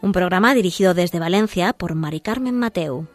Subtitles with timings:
[0.00, 3.08] Un programa dirigido desde Valencia por Mari Carmen Mateu.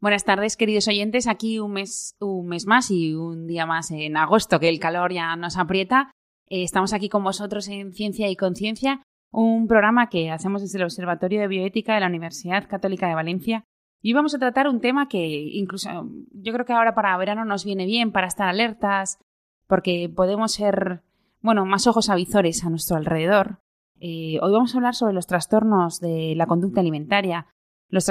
[0.00, 1.28] Buenas tardes, queridos oyentes.
[1.28, 5.12] Aquí un mes, un mes más y un día más en agosto, que el calor
[5.12, 6.10] ya nos aprieta.
[6.48, 10.84] Eh, estamos aquí con vosotros en Ciencia y Conciencia, un programa que hacemos desde el
[10.84, 13.64] Observatorio de Bioética de la Universidad Católica de Valencia.
[14.02, 15.88] Y vamos a tratar un tema que incluso
[16.32, 19.18] yo creo que ahora para verano nos viene bien para estar alertas,
[19.66, 21.02] porque podemos ser,
[21.42, 23.60] bueno, más ojos avizores a nuestro alrededor.
[24.00, 27.46] Eh, hoy vamos a hablar sobre los trastornos de la conducta alimentaria,
[27.88, 28.06] los,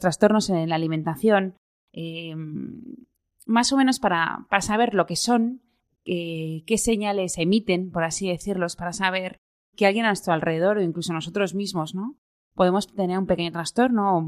[0.00, 1.54] trastornos en la alimentación,
[1.92, 2.34] eh,
[3.46, 5.62] más o menos para, para, saber lo que son,
[6.04, 9.38] eh, qué señales emiten, por así decirlos, para saber
[9.76, 12.16] que alguien a nuestro alrededor o incluso nosotros mismos, ¿no?
[12.54, 14.24] Podemos tener un pequeño trastorno, o,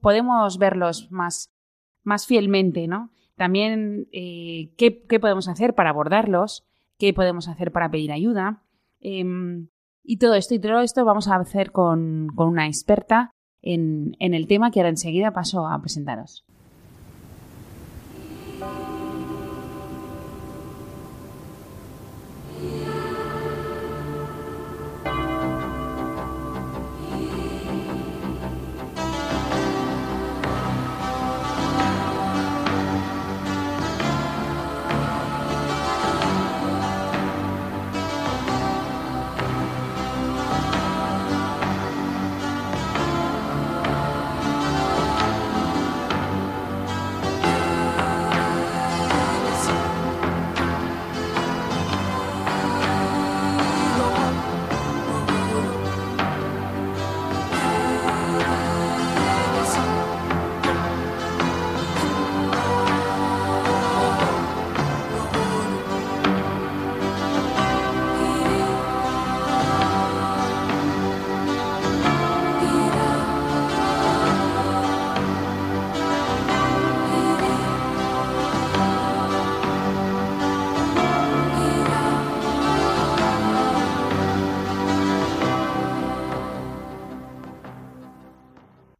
[0.00, 1.52] podemos verlos más,
[2.02, 3.10] más fielmente, ¿no?
[3.36, 6.66] También eh, ¿qué, ¿qué, podemos hacer para abordarlos,
[6.98, 8.62] qué podemos hacer para pedir ayuda.
[9.00, 9.68] Em,
[10.02, 13.30] y todo esto, y todo esto vamos a hacer con, con una experta
[13.62, 16.44] en, en el tema que ahora enseguida paso a presentaros.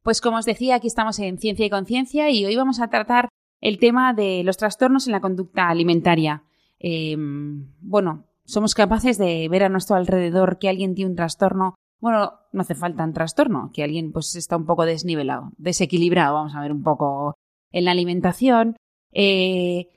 [0.08, 3.28] Pues como os decía, aquí estamos en Ciencia y Conciencia y hoy vamos a tratar
[3.60, 6.44] el tema de los trastornos en la conducta alimentaria.
[6.78, 11.74] Em, bueno, somos capaces de ver a nuestro alrededor que alguien tiene un trastorno.
[12.00, 16.54] Bueno, no hace falta un trastorno, que alguien pues está un poco desnivelado, desequilibrado, vamos
[16.54, 17.36] a ver un poco
[17.70, 18.76] en la alimentación.
[19.12, 19.90] Eh,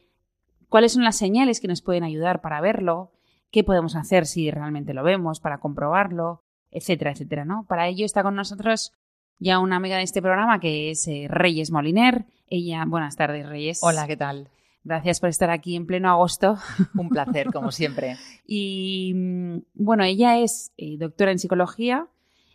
[0.68, 3.14] ¿Cuáles son las señales que nos pueden ayudar para verlo?
[3.50, 6.44] ¿Qué podemos hacer si realmente lo vemos para comprobarlo?
[6.70, 7.66] Etcétera, etcétera, ¿no?
[7.66, 8.92] Para ello está con nosotros
[9.42, 12.26] ya una amiga de este programa que es eh, Reyes Moliner.
[12.48, 13.80] Ella, buenas tardes, Reyes.
[13.82, 14.50] Hola, ¿qué tal?
[14.84, 16.58] Gracias por estar aquí en pleno agosto.
[16.94, 18.18] Un placer, como siempre.
[18.46, 22.08] y mm, bueno, ella es eh, doctora en psicología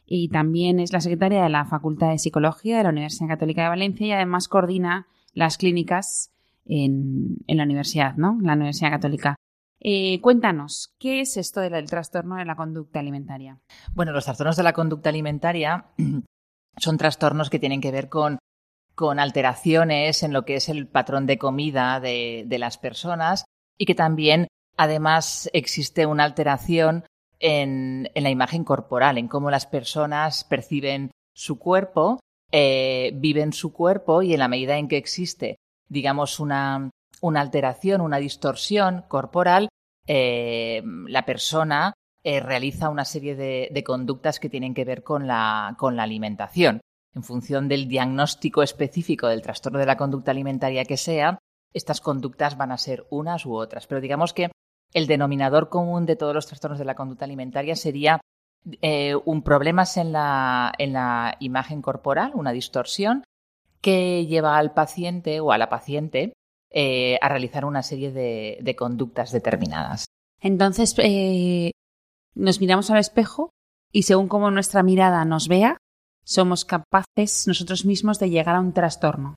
[0.06, 3.68] y también es la secretaria de la Facultad de Psicología de la Universidad Católica de
[3.68, 6.30] Valencia y además coordina las clínicas
[6.64, 8.38] en, la universidad, ¿no?
[8.40, 9.34] La Universidad Católica.
[9.80, 13.58] Eh, cuéntanos, ¿qué es esto del trastorno de la conducta alimentaria?
[13.92, 15.86] Bueno, los trastornos de la conducta alimentaria
[16.78, 18.38] son trastornos que tienen que ver con,
[18.94, 23.44] con alteraciones en lo que es el patrón de comida de, de, las personas
[23.78, 27.04] y que también, además, existe una alteración
[27.38, 32.20] en, en, la imagen corporal, en cómo las personas perciben su cuerpo,
[32.52, 35.56] eh, viven su cuerpo y en la medida en que existe,
[35.88, 36.90] digamos, una,
[37.20, 39.68] una alteración, una distorsión corporal,
[40.06, 41.92] eh, la persona
[42.26, 46.80] eh, realiza una serie de, conductas que tienen que ver con la, con la alimentación.
[47.14, 51.38] En función del diagnóstico específico del trastorno de la conducta alimentaria que sea,
[51.72, 53.86] estas conductas van a ser unas u otras.
[53.86, 54.50] Pero digamos que
[54.92, 58.20] el denominador común de todos los trastornos de la conducta alimentaria sería
[58.82, 63.22] eh, un problemas en la, en la imagen corporal, una distorsión,
[63.80, 66.32] que lleva al paciente o a la paciente
[66.72, 70.06] eh, a realizar una serie de, conductas determinadas.
[70.40, 70.92] Entonces,
[72.36, 73.50] nos miramos al espejo
[73.92, 75.78] y según cómo nuestra mirada nos vea,
[76.24, 79.34] somos capaces nosotros mismos de llegar a un trastorno.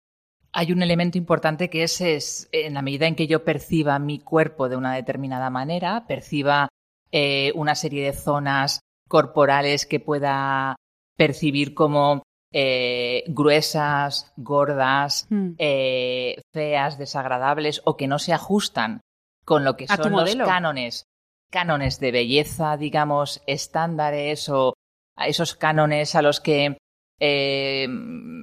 [0.51, 4.19] Hay un elemento importante que es, es en la medida en que yo perciba mi
[4.19, 6.67] cuerpo de una determinada manera, perciba
[7.11, 10.75] eh, una serie de zonas corporales que pueda
[11.15, 15.51] percibir como eh, gruesas, gordas, Hmm.
[15.59, 19.01] eh, feas, desagradables o que no se ajustan
[19.45, 21.05] con lo que son los cánones,
[21.49, 24.73] cánones de belleza, digamos, estándares o
[25.15, 26.77] a esos cánones a los que
[27.19, 27.87] eh,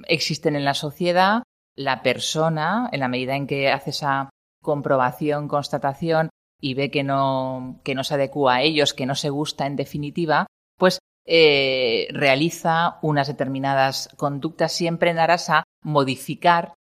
[0.08, 1.42] existen en la sociedad,
[1.74, 4.30] la persona, en la medida en que hace esa
[4.62, 6.30] comprobación, constatación
[6.60, 9.76] y ve que no, que no se adecua a ellos, que no se gusta en
[9.76, 10.46] definitiva,
[10.78, 16.74] pues eh, realiza unas determinadas conductas siempre en aras a modificar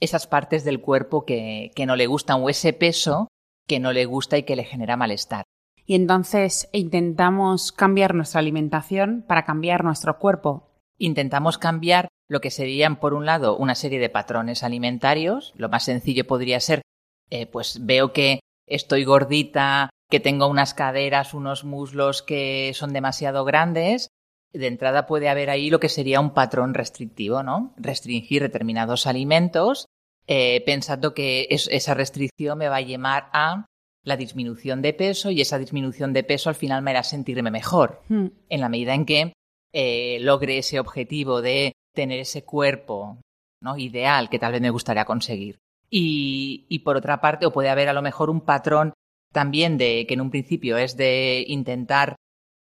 [0.00, 3.28] esas partes del cuerpo que, que no le gustan o ese peso
[3.68, 5.44] que no le gusta y que le genera malestar.
[5.84, 10.68] Y entonces intentamos cambiar nuestra alimentación para cambiar nuestro cuerpo.
[10.98, 15.52] Intentamos cambiar lo que serían, por un lado, una serie de patrones alimentarios.
[15.56, 16.82] Lo más sencillo podría ser,
[17.30, 23.44] eh, pues veo que estoy gordita, que tengo unas caderas, unos muslos que son demasiado
[23.44, 24.08] grandes.
[24.52, 27.74] De entrada puede haber ahí lo que sería un patrón restrictivo, ¿no?
[27.76, 29.86] Restringir determinados alimentos,
[30.26, 33.66] eh, pensando que es- esa restricción me va a llevar a
[34.04, 38.02] la disminución de peso y esa disminución de peso al final me hará sentirme mejor
[38.08, 38.26] Hmm.
[38.48, 39.32] en la medida en que
[39.72, 43.18] eh, logre ese objetivo de tener ese cuerpo
[43.60, 43.76] ¿no?
[43.78, 45.58] ideal que tal vez me gustaría conseguir.
[45.88, 48.92] Y, y por otra parte, o puede haber a lo mejor un patrón
[49.32, 52.16] también de que en un principio es de intentar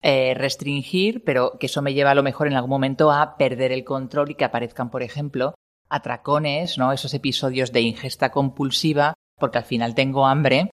[0.03, 3.73] eh, restringir, pero que eso me lleva a lo mejor en algún momento a perder
[3.73, 5.55] el control y que aparezcan, por ejemplo,
[5.89, 6.93] atracones, ¿no?
[6.93, 10.71] Esos episodios de ingesta compulsiva, porque al final tengo hambre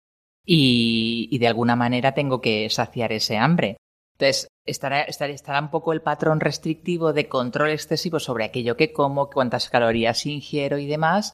[0.44, 3.76] y, de alguna manera tengo que saciar ese hambre.
[4.14, 8.92] Entonces, estará, estará, estará un poco el patrón restrictivo de control excesivo sobre aquello que
[8.92, 11.32] como, cuántas calorías ingiero y demás,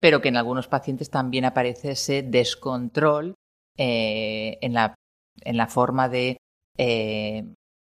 [0.00, 3.34] pero que en algunos pacientes también aparece ese descontrol
[3.76, 4.94] eh, en, la,
[5.42, 6.38] en la forma de
[6.76, 7.44] eh,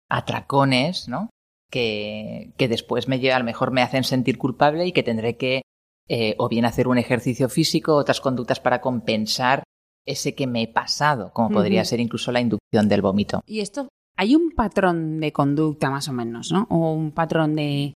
[0.08, 1.30] atracones, ¿no?
[1.70, 5.36] Que, que después me lleva, a lo mejor me hacen sentir culpable y que tendré
[5.36, 5.62] que
[6.08, 9.64] eh, o bien hacer un ejercicio físico, otras conductas para compensar
[10.08, 13.42] ese que me he pasado, como podría ser incluso la inducción del vómito.
[13.46, 16.66] Y esto, hay un patrón de conducta más o menos, ¿no?
[16.70, 17.94] O un patrón de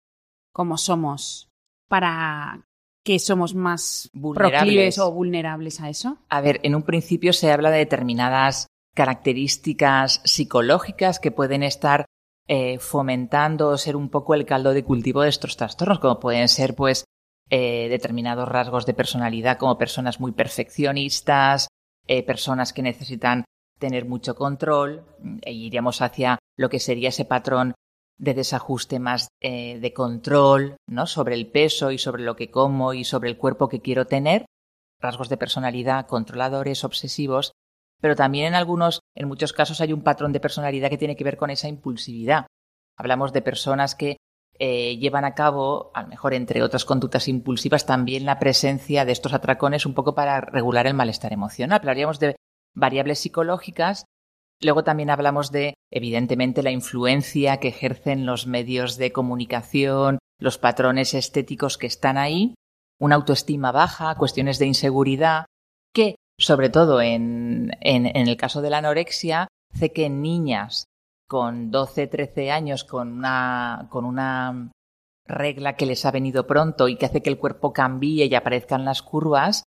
[0.52, 1.48] cómo somos
[1.88, 2.64] para
[3.04, 4.60] que somos más Vulnerables.
[4.60, 6.18] proclives o vulnerables a eso.
[6.28, 12.04] A ver, en un principio se habla de determinadas características psicológicas que pueden estar
[12.46, 16.48] eh, fomentando o ser un poco el caldo de cultivo de estos trastornos, como pueden
[16.48, 17.04] ser, pues,
[17.50, 21.68] eh, determinados rasgos de personalidad, como personas muy perfeccionistas,
[22.06, 23.44] eh, personas que necesitan
[23.78, 25.04] tener mucho control,
[25.42, 27.74] e iríamos hacia lo que sería ese patrón
[28.18, 31.06] de desajuste más eh, de control, ¿no?
[31.06, 34.46] Sobre el peso y sobre lo que como y sobre el cuerpo que quiero tener
[35.00, 37.52] rasgos de personalidad controladores, obsesivos,
[38.00, 41.24] pero también en algunos, en muchos casos hay un patrón de personalidad que tiene que
[41.24, 42.46] ver con esa impulsividad.
[42.96, 44.16] Hablamos de personas que
[44.64, 49.10] eh, llevan a cabo, a lo mejor entre otras conductas impulsivas, también la presencia de
[49.10, 51.80] estos atracones un poco para regular el malestar emocional.
[51.80, 52.36] Hablaríamos de
[52.72, 54.04] variables psicológicas.
[54.60, 61.12] Luego también hablamos de, evidentemente, la influencia que ejercen los medios de comunicación, los patrones
[61.14, 62.54] estéticos que están ahí,
[63.00, 65.46] una autoestima baja, cuestiones de inseguridad,
[65.92, 70.84] que, sobre todo en, el caso de la anorexia, hace que niñas
[71.32, 74.70] con 12, 13 años, con una, con una
[75.26, 78.84] regla que les ha venido pronto y que hace que el cuerpo cambie y aparezcan
[78.84, 79.62] las curvas,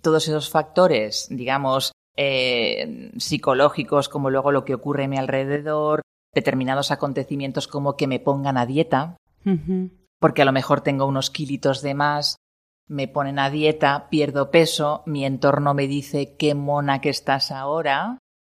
[0.00, 6.00] todos esos factores, digamos, eh, psicológicos, como luego lo que ocurre a mi alrededor,
[6.34, 9.18] determinados acontecimientos como que me pongan a dieta,
[10.20, 12.36] porque a lo mejor tengo unos kilitos de más,
[12.88, 18.16] me ponen a dieta, pierdo peso, mi entorno me dice qué mona que estás ahora,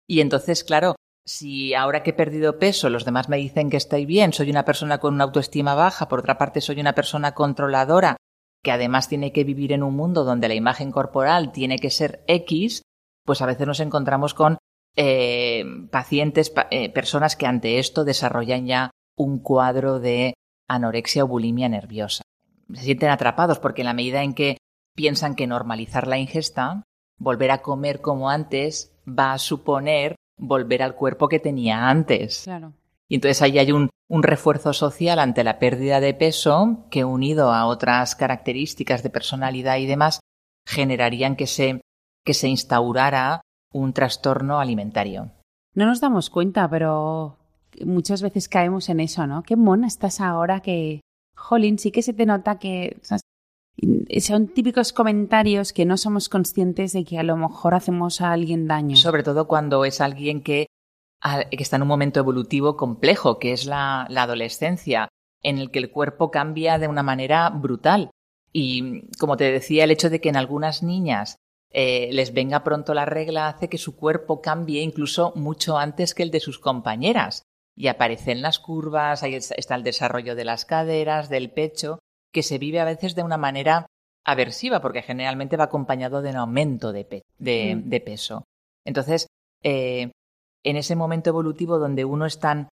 [0.06, 4.06] y entonces, claro, si ahora que he perdido peso los demás me dicen que estoy
[4.06, 8.16] bien, soy una persona con una autoestima baja, por otra parte soy una persona controladora,
[8.62, 12.24] que además tiene que vivir en un mundo donde la imagen corporal tiene que ser
[12.26, 12.82] X,
[13.24, 14.58] pues a veces nos encontramos con
[14.96, 20.34] eh, pacientes, pa- eh, personas que ante esto desarrollan ya un cuadro de
[20.68, 22.22] anorexia o bulimia nerviosa.
[22.72, 24.58] Se sienten atrapados porque en la medida en que
[24.96, 26.82] piensan que normalizar la ingesta,
[27.18, 32.42] volver a comer como antes, va a suponer volver al cuerpo que tenía antes.
[32.44, 32.72] Claro.
[33.08, 37.52] Y entonces ahí hay un, un refuerzo social ante la pérdida de peso que unido
[37.52, 40.20] a otras características de personalidad y demás
[40.66, 41.80] generarían que se,
[42.24, 43.40] que se instaurara
[43.72, 45.30] un trastorno alimentario.
[45.74, 47.36] No nos damos cuenta, pero
[47.84, 49.42] muchas veces caemos en eso, ¿no?
[49.42, 51.00] Qué mona estás ahora que...
[51.36, 52.98] jolín, sí que se te nota que
[54.20, 58.66] son típicos comentarios que no somos conscientes de que a lo mejor hacemos a alguien
[58.66, 58.96] daño.
[58.96, 60.66] Sobre todo cuando es alguien que,
[61.22, 65.08] que está en un momento evolutivo complejo, que es la, la adolescencia,
[65.42, 68.10] en el que el cuerpo cambia de una manera brutal.
[68.52, 71.36] Y como te decía, el hecho de que en algunas niñas
[71.72, 76.22] eh, les venga pronto la regla hace que su cuerpo cambie incluso mucho antes que
[76.22, 77.44] el de sus compañeras.
[77.76, 82.00] Y aparecen las curvas, ahí está el desarrollo de las caderas, del pecho,
[82.32, 83.86] que se vive a veces de una manera
[84.24, 88.04] aversiva, porque generalmente va acompañado de un aumento de, mm.
[88.04, 88.44] peso.
[88.84, 89.26] Entonces,
[89.62, 90.10] eh,
[90.62, 92.68] en ese momento evolutivo donde uno es tan,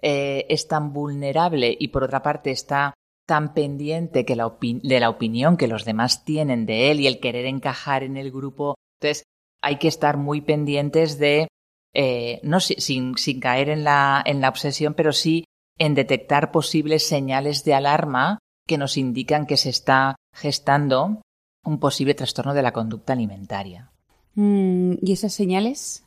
[0.00, 2.94] eh, es tan vulnerable y por otra parte está
[3.26, 7.46] tan pendiente que de la opinión que los demás tienen de él y el querer
[7.46, 8.76] encajar en el grupo.
[9.00, 9.24] Entonces,
[9.62, 11.48] hay que estar muy pendientes de,
[11.94, 15.44] eh, no sin, sin caer en la, en la obsesión, pero sí
[15.78, 21.22] en detectar posibles señales de alarma que nos indican que se está gestando
[21.64, 23.90] un posible trastorno de la conducta alimentaria.
[24.34, 26.04] Mm, ¿Y esas señales?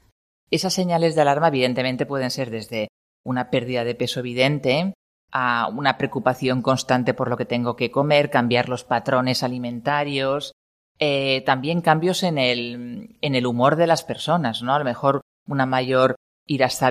[0.51, 2.89] Esas señales de alarma evidentemente pueden ser desde
[3.23, 4.93] una pérdida de peso evidente,
[5.31, 10.53] a una preocupación constante por lo que tengo que comer, cambiar los patrones alimentarios,
[10.99, 14.73] eh, también cambios en el, en el humor de las personas, ¿no?
[14.73, 16.15] A lo mejor una mayor
[16.47, 16.81] iras,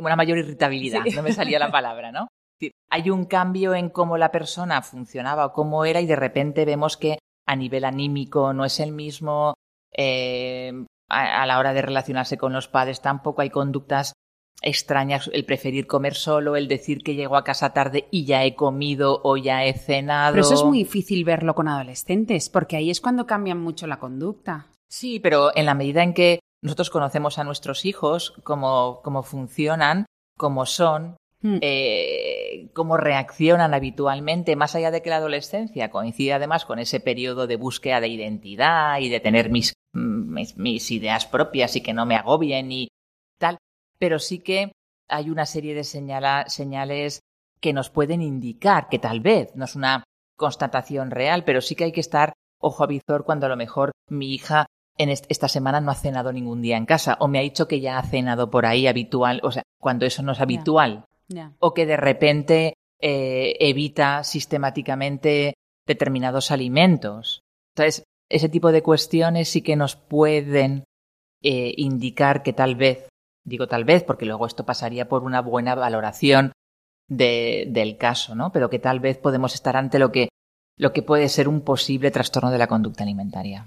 [0.00, 2.28] una mayor irritabilidad, no me salía la palabra, ¿no?
[2.90, 6.96] Hay un cambio en cómo la persona funcionaba o cómo era y de repente vemos
[6.96, 9.54] que a nivel anímico no es el mismo,
[9.96, 10.72] eh,
[11.08, 14.12] a, la hora de relacionarse con los padres tampoco hay conductas
[14.60, 18.54] extrañas el preferir comer solo, el decir que llego a casa tarde y ya he
[18.54, 20.32] comido o ya he cenado.
[20.32, 24.00] Pero eso es muy difícil verlo con adolescentes, porque ahí es cuando cambian mucho la
[24.00, 24.66] conducta.
[24.88, 30.06] Sí, pero en la medida en que nosotros conocemos a nuestros hijos, cómo, cómo funcionan,
[30.36, 31.58] cómo son, hmm.
[31.60, 32.37] eh,
[32.72, 37.56] cómo reaccionan habitualmente, más allá de que la adolescencia coincide además con ese periodo de
[37.56, 42.16] búsqueda de identidad y de tener mis, mis, mis ideas propias y que no me
[42.16, 42.88] agobien y
[43.38, 43.58] tal,
[43.98, 44.72] pero sí que
[45.08, 47.20] hay una serie de señales
[47.60, 50.04] que nos pueden indicar que tal vez no es una
[50.36, 53.92] constatación real, pero sí que hay que estar ojo a visor cuando a lo mejor
[54.08, 57.42] mi hija en esta semana no ha cenado ningún día en casa o me ha
[57.42, 61.04] dicho que ya ha cenado por ahí habitual, o sea, cuando eso no es habitual
[61.58, 65.54] o que de repente eh, evita sistemáticamente
[65.86, 67.40] determinados alimentos.
[67.74, 70.84] Entonces, ese tipo de cuestiones sí que nos pueden
[71.42, 73.08] eh, indicar que tal vez
[73.48, 76.52] Digo tal vez porque luego esto pasaría por una buena valoración
[77.08, 78.52] de, del caso, ¿no?
[78.52, 80.28] Pero que tal vez podemos estar ante lo que,
[80.76, 83.66] lo que puede ser un posible trastorno de la conducta alimentaria.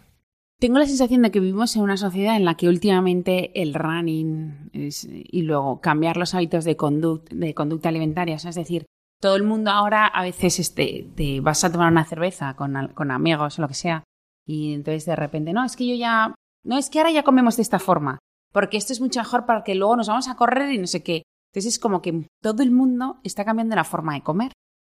[0.61, 4.69] Tengo la sensación de que vivimos en una sociedad en la que últimamente el running
[4.71, 8.85] y luego cambiar los hábitos de, conducta alimentaria, es decir,
[9.19, 13.57] todo el mundo ahora a veces te vas a tomar una cerveza con, con amigos
[13.57, 14.03] o lo que sea
[14.45, 17.55] y entonces de repente, no, es que yo ya, no, es que ahora ya comemos
[17.55, 18.19] de esta forma
[18.51, 21.01] porque esto es mucho mejor para que luego nos vamos a correr y no sé
[21.01, 21.23] qué.
[21.51, 24.51] Entonces es como que todo el mundo está cambiando la forma de comer.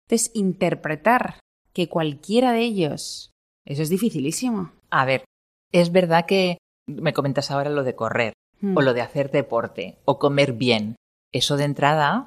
[0.07, 1.39] Entonces, interpretar
[1.73, 3.31] que cualquiera de ellos,
[3.65, 4.73] eso es dificilísimo.
[4.91, 5.25] A ver,
[5.73, 8.79] es verdad que me comentas ahora lo de correr, o hmm.
[8.79, 10.97] lo de hacer deporte, o comer bien.
[11.33, 12.27] Eso de entrada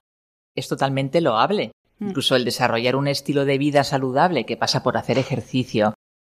[0.55, 1.71] es totalmente loable.
[1.99, 2.09] Hmm.
[2.09, 5.93] Incluso el desarrollar un estilo de vida saludable que pasa por hacer ejercicio,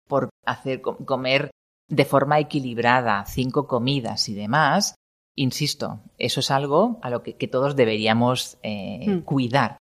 [0.08, 1.51] por hacer comer
[1.88, 4.96] de forma equilibrada, cinco comidas y demás,
[5.36, 9.20] insisto, eso es algo a lo que, todos deberíamos eh, hmm.
[9.22, 9.77] cuidar.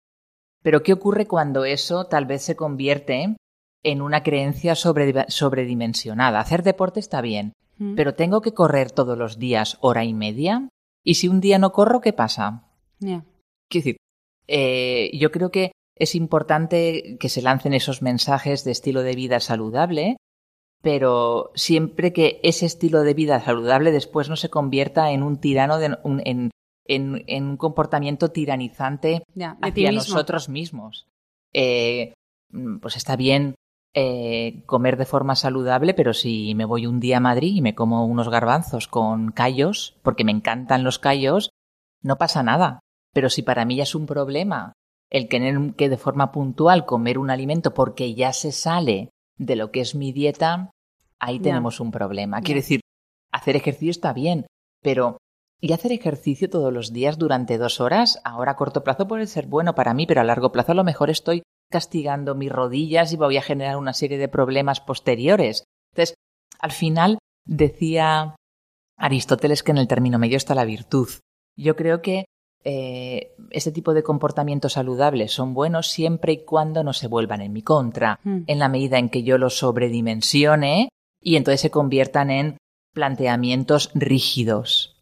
[0.63, 3.35] Pero ¿qué ocurre cuando eso tal vez se convierte
[3.83, 6.39] en una creencia sobredimensionada?
[6.39, 7.95] Hacer deporte está bien, hmm.
[7.95, 10.69] pero tengo que correr todos los días hora y media.
[11.03, 12.63] ¿Y si un día no corro, qué pasa?
[12.99, 13.23] Quiero
[13.69, 13.97] decir,
[14.47, 19.39] eh, yo creo que es importante que se lancen esos mensajes de estilo de vida
[19.39, 20.17] saludable,
[20.81, 25.79] pero siempre que ese estilo de vida saludable después no se convierta en un tirano,
[25.79, 25.97] de,
[26.85, 29.23] en, un comportamiento tiranizante
[29.61, 31.07] hacia nosotros mismos.
[31.53, 32.13] Eh,
[32.81, 33.55] pues está bien
[33.99, 37.73] eh, comer de forma saludable, pero si me voy un día a Madrid y me
[37.73, 41.49] como unos garbanzos con callos, porque me encantan los callos,
[42.03, 42.79] no pasa nada.
[43.11, 44.73] Pero si para mí ya es un problema
[45.09, 49.71] el tener que de forma puntual comer un alimento porque ya se sale de lo
[49.71, 50.69] que es mi dieta,
[51.19, 52.41] ahí tenemos un problema.
[52.41, 52.81] Quiero decir,
[53.31, 54.45] hacer ejercicio está bien,
[54.83, 55.17] pero
[55.59, 58.21] ¿y hacer ejercicio todos los días durante dos horas?
[58.23, 60.83] Ahora a corto plazo puede ser bueno para mí, pero a largo plazo a lo
[60.83, 65.63] mejor estoy castigando mis rodillas y voy a generar una serie de problemas posteriores.
[65.93, 66.15] Entonces,
[66.59, 68.35] al final decía
[68.97, 71.09] Aristóteles que en el término medio está la virtud.
[71.55, 72.25] Yo creo que
[72.63, 77.53] eh, este tipo de comportamientos saludables son buenos siempre y cuando no se vuelvan en
[77.53, 78.39] mi contra, Mm.
[78.47, 80.89] en la medida en que yo los sobredimensione
[81.21, 82.57] y entonces se conviertan en
[82.93, 84.95] planteamientos rígidos.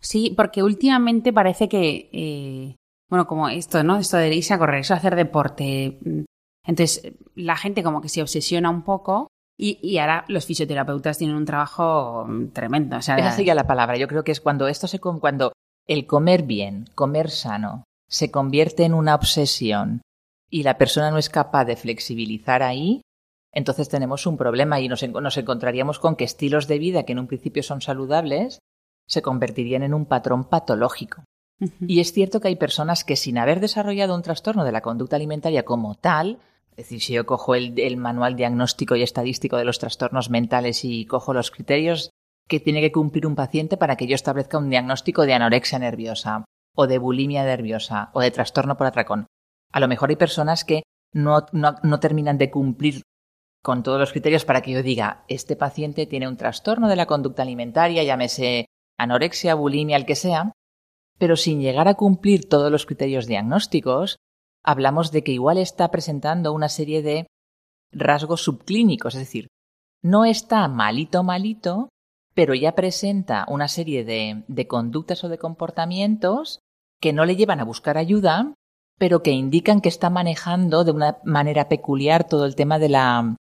[0.00, 2.76] Sí, porque últimamente parece que, eh,
[3.10, 3.98] bueno, como esto, ¿no?
[3.98, 5.98] Esto de irse a correr, eso de hacer deporte.
[6.00, 6.20] mm,
[6.66, 11.36] Entonces, la gente como que se obsesiona un poco y, y ahora los fisioterapeutas tienen
[11.36, 12.96] un trabajo mm, tremendo.
[12.96, 13.96] O sea, Esa sería la palabra.
[13.96, 15.52] Yo creo que es cuando esto se cuando
[15.86, 20.02] el comer bien, comer sano, se convierte en una obsesión
[20.48, 23.02] y la persona no es capaz de flexibilizar ahí,
[23.52, 27.18] entonces tenemos un problema y nos, nos encontraríamos con que estilos de vida que en
[27.18, 28.60] un principio son saludables
[29.06, 31.24] se convertirían en un patrón patológico.
[31.86, 35.16] Y es cierto que hay personas que sin haber desarrollado un trastorno de la conducta
[35.16, 36.38] alimentaria como tal,
[36.72, 40.84] es decir, si yo cojo el, el manual diagnóstico y estadístico de los trastornos mentales
[40.84, 42.10] y cojo los criterios
[42.48, 46.44] que tiene que cumplir un paciente para que yo establezca un diagnóstico de anorexia nerviosa
[46.74, 49.26] o de bulimia nerviosa o de trastorno por atracón.
[49.72, 53.02] A lo mejor hay personas que no, no, no terminan de cumplir
[53.62, 57.06] con todos los criterios para que yo diga, este paciente tiene un trastorno de la
[57.06, 58.66] conducta alimentaria, llámese
[58.98, 60.52] anorexia, bulimia, el que sea,
[61.20, 64.16] pero sin llegar a cumplir todos los criterios diagnósticos,
[64.64, 67.26] hablamos de que igual está presentando una serie de
[67.92, 69.48] rasgos subclínicos, es decir,
[70.02, 71.90] no está malito, malito,
[72.32, 76.60] pero ya presenta una serie de, de conductas o de comportamientos
[77.02, 78.54] que no le llevan a buscar ayuda,
[78.96, 83.36] pero que indican que está manejando de una manera peculiar todo el tema de la,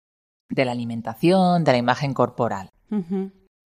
[0.49, 2.71] de la alimentación, de la imagen corporal.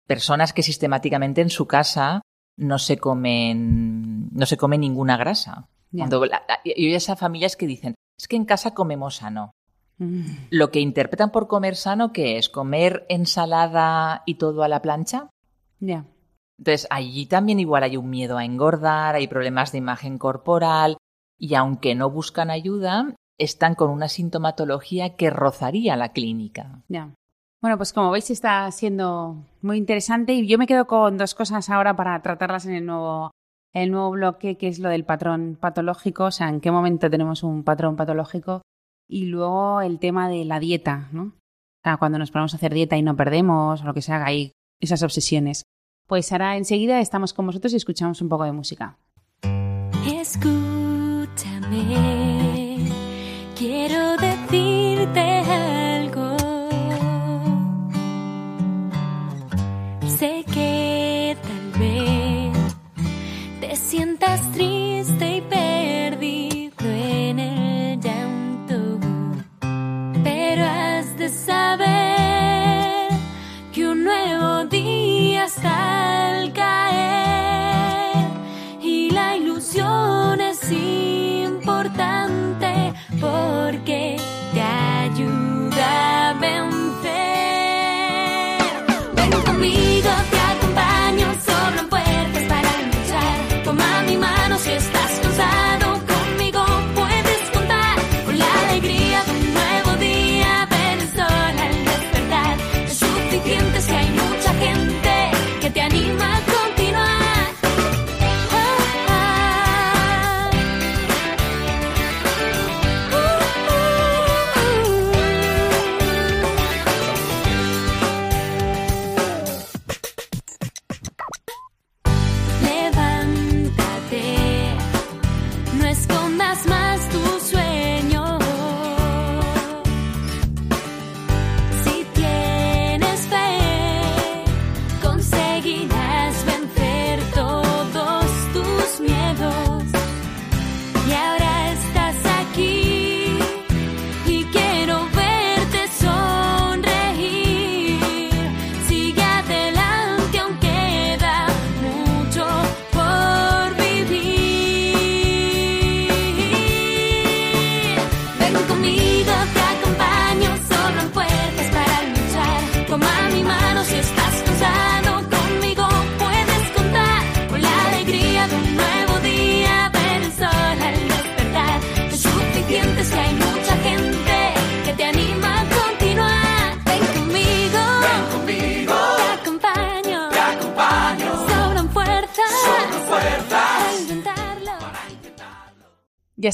[0.08, 2.22] Personas que sistemáticamente en su casa
[2.60, 5.68] no se comen, no se come ninguna grasa.
[5.92, 6.04] Ya.
[6.04, 9.52] Cuando la- la- y hay esas familias que dicen, es que en casa comemos sano.
[9.98, 10.26] Mm.
[10.52, 12.50] Lo que interpretan por comer sano, ¿qué es?
[12.50, 15.30] ¿Comer ensalada y todo a la plancha?
[15.80, 16.06] Ya.
[16.58, 20.98] Entonces, allí también igual hay un miedo a engordar, hay problemas de imagen corporal,
[21.38, 26.82] y aunque no buscan ayuda, están con una sintomatología que rozaría la clínica.
[26.90, 27.14] Ya.
[27.62, 31.70] Bueno, pues como veis está siendo muy interesante y yo me quedo con dos cosas
[31.70, 33.32] ahora para tratarlas en el nuevo,
[33.74, 37.44] el nuevo bloque, que es lo del patrón patológico, o sea, en qué momento tenemos
[37.44, 38.62] un patrón patológico
[39.10, 41.24] y luego el tema de la dieta, ¿no?
[41.24, 44.24] O sea, cuando nos ponemos a hacer dieta y no perdemos o lo que sea,
[44.26, 45.64] hay esas obsesiones.
[46.08, 48.98] Pues ahora enseguida estamos con vosotros y escuchamos un poco de música.
[50.06, 51.76] Escúchame,
[53.58, 53.99] quiero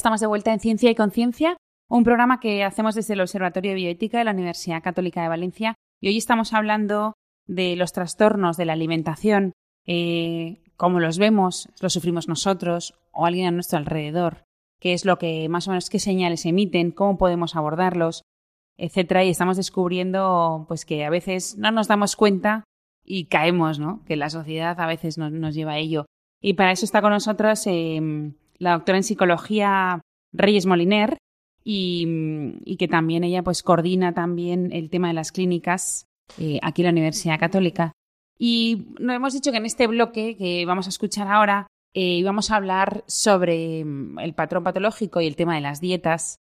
[0.05, 1.57] estamos de vuelta en Ciencia y Conciencia,
[1.89, 5.73] un programa que hacemos desde el Observatorio de Bioética de la Universidad Católica de Valencia.
[5.99, 7.15] Y hoy estamos hablando
[7.47, 9.53] de los trastornos de la alimentación,
[9.87, 14.43] eh, cómo los vemos, los sufrimos nosotros o alguien a nuestro alrededor,
[14.79, 18.21] qué es lo que más o menos qué señales emiten, cómo podemos abordarlos,
[18.77, 22.63] etcétera, y estamos descubriendo pues que a veces no nos damos cuenta
[23.03, 24.03] y caemos, ¿no?
[24.05, 26.05] Que la sociedad a veces nos, lleva a ello.
[26.43, 30.01] Y para eso está con nosotros eh, la doctora en psicología
[30.33, 31.17] Reyes Moliner
[31.63, 36.05] y, que también ella pues coordina también el tema de las clínicas
[36.37, 37.91] eh, aquí en la Universidad Católica.
[38.37, 42.51] Y nos hemos dicho que en este bloque que vamos a escuchar ahora eh, vamos
[42.51, 46.37] a hablar sobre mm, el patrón patológico y el tema de las dietas,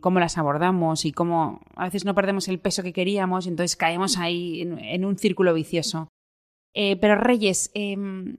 [0.00, 3.74] cómo las abordamos y cómo a veces no perdemos el peso que queríamos y entonces
[3.76, 6.08] caemos ahí en, en un círculo vicioso.
[6.74, 8.36] Eh, pero Reyes, em,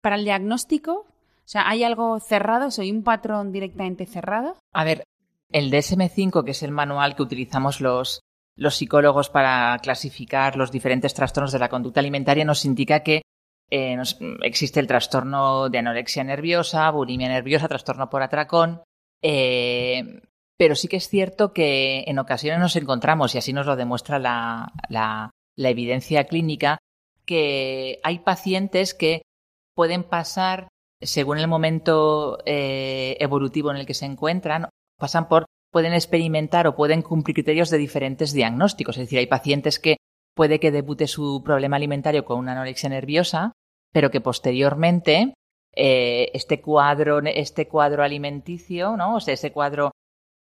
[0.00, 1.06] para el diagnóstico,
[1.44, 2.70] o sea, ¿hay algo cerrado?
[2.70, 4.56] ¿Soy un patrón directamente cerrado?
[4.72, 5.04] A ver,
[5.50, 8.22] el DSM5, que es el manual que utilizamos los,
[8.56, 13.22] los psicólogos para clasificar los diferentes trastornos de la conducta alimentaria, nos indica que
[13.70, 13.96] eh,
[14.42, 18.82] existe el trastorno de anorexia nerviosa, bulimia nerviosa, trastorno por atracón.
[19.22, 20.20] Eh,
[20.56, 24.18] pero sí que es cierto que en ocasiones nos encontramos, y así nos lo demuestra
[24.18, 26.78] la, la, la evidencia clínica,
[27.24, 29.22] que hay pacientes que
[29.74, 30.68] pueden pasar,
[31.02, 36.76] según el momento eh, evolutivo en el que se encuentran, pasan por, pueden experimentar o
[36.76, 38.96] pueden cumplir criterios de diferentes diagnósticos.
[38.96, 39.96] Es decir, hay pacientes que
[40.34, 43.52] puede que debute su problema alimentario con una anorexia nerviosa,
[43.92, 45.34] pero que posteriormente
[45.74, 49.16] eh, este cuadro, este cuadro alimenticio, ¿no?
[49.16, 49.90] O sea, ese cuadro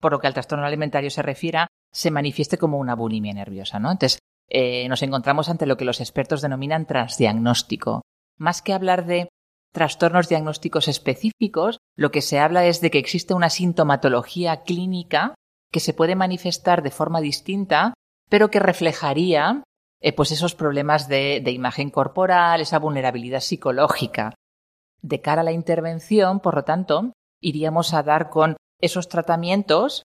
[0.00, 3.90] por lo que al trastorno alimentario se refiera, se manifieste como una bulimia nerviosa, ¿no?
[3.90, 4.18] Entonces,
[4.50, 8.02] eh, nos encontramos ante lo que los expertos denominan transdiagnóstico.
[8.36, 9.28] Más que hablar de
[9.74, 15.34] trastornos diagnósticos específicos, lo que se habla es de que existe una sintomatología clínica
[15.72, 17.92] que se puede manifestar de forma distinta,
[18.30, 19.64] pero que reflejaría
[20.00, 24.34] eh, pues esos problemas de, de imagen corporal, esa vulnerabilidad psicológica.
[25.02, 30.04] De cara a la intervención, por lo tanto, iríamos a dar con esos tratamientos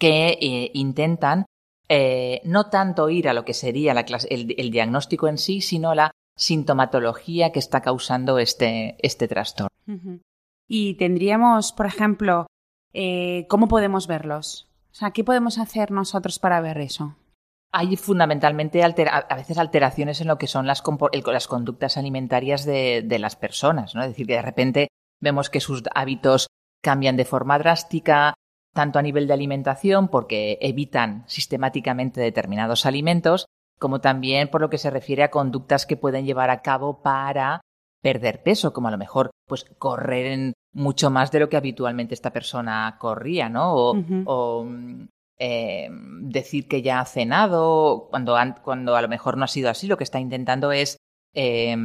[0.00, 1.46] que eh, intentan
[1.88, 5.60] eh, no tanto ir a lo que sería la clase, el, el, diagnóstico en sí,
[5.60, 9.76] sino la sintomatología que está causando este, este trastorno.
[9.86, 10.20] Uh -huh.
[10.66, 12.46] Y tendríamos, por ejemplo,
[12.94, 14.68] eh, ¿cómo podemos verlos?
[14.90, 17.16] O sea, ¿qué podemos hacer nosotros para ver eso?
[17.72, 20.82] Hay fundamentalmente a veces alteraciones en lo que son las,
[21.26, 24.02] las conductas alimentarias de, de, las personas, ¿no?
[24.02, 24.88] Es decir, que de repente
[25.20, 26.48] vemos que sus hábitos
[26.82, 28.34] cambian de forma drástica,
[28.74, 33.46] tanto a nivel de alimentación, porque evitan sistemáticamente determinados alimentos,
[33.80, 37.62] como también por lo que se refiere a conductas que pueden llevar a cabo para
[38.02, 42.14] perder peso, como a lo mejor pues correr en mucho más de lo que habitualmente
[42.14, 43.74] esta persona corría, ¿no?
[43.74, 44.24] O, uh -huh.
[44.26, 44.66] o
[45.38, 45.88] eh,
[46.22, 49.96] decir que ya ha cenado, cuando, cuando a lo mejor no ha sido así, lo
[49.96, 50.98] que está intentando es,
[51.34, 51.76] eh,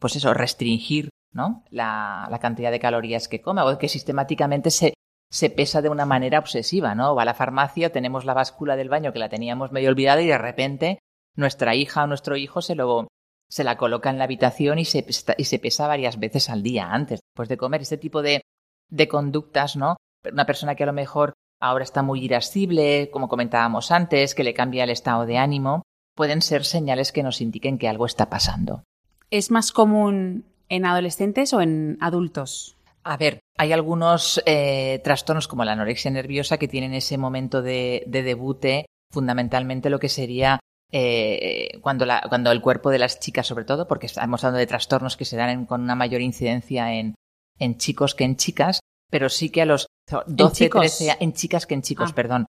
[0.00, 1.64] pues eso, restringir ¿no?
[1.70, 4.94] La, la, cantidad de calorías que come, o que sistemáticamente se,
[5.30, 7.14] se pesa de una manera obsesiva, ¿no?
[7.14, 10.26] Va a la farmacia, tenemos la báscula del baño que la teníamos medio olvidada y
[10.26, 10.98] de repente
[11.36, 13.08] nuestra hija o nuestro hijo se lo
[13.50, 15.06] se la coloca en la habitación y se,
[15.38, 17.80] y se pesa varias veces al día antes, después de comer.
[17.80, 18.42] Este tipo de,
[18.90, 19.96] de conductas, ¿no?
[20.30, 24.54] Una persona que a lo mejor ahora está muy irascible, como comentábamos antes, que le
[24.54, 25.82] cambia el estado de ánimo,
[26.14, 28.82] pueden ser señales que nos indiquen que algo está pasando.
[29.30, 32.76] ¿Es más común en adolescentes o en adultos?
[33.04, 38.04] A ver, hay algunos eh, trastornos como la anorexia nerviosa que tienen ese momento de,
[38.06, 43.46] de debute, fundamentalmente lo que sería eh, cuando, la, cuando, el cuerpo de las chicas,
[43.46, 46.94] sobre todo, porque estamos hablando de trastornos que se dan en, con una mayor incidencia
[46.94, 47.14] en,
[47.58, 49.86] en, chicos que en chicas, pero sí que a los
[50.26, 52.14] 12, ¿En 13 en chicas que en chicos, ah.
[52.14, 52.46] perdón.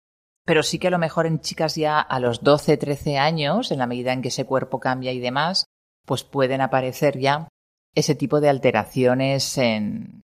[0.44, 3.78] Pero sí que a lo mejor en chicas ya a los 12, 13 años, en
[3.78, 5.64] la medida en que ese cuerpo cambia y demás,
[6.04, 7.48] pues pueden aparecer ya
[7.94, 10.22] ese tipo de alteraciones en,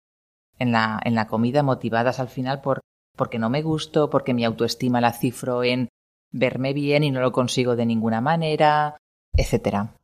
[0.57, 2.79] en, la, en la comida motivadas al final por
[3.15, 5.89] porque no me gusto, porque mi autoestima la cifro en
[6.31, 8.97] verme bien y no lo consigo de ninguna manera,
[9.35, 9.95] etcétera.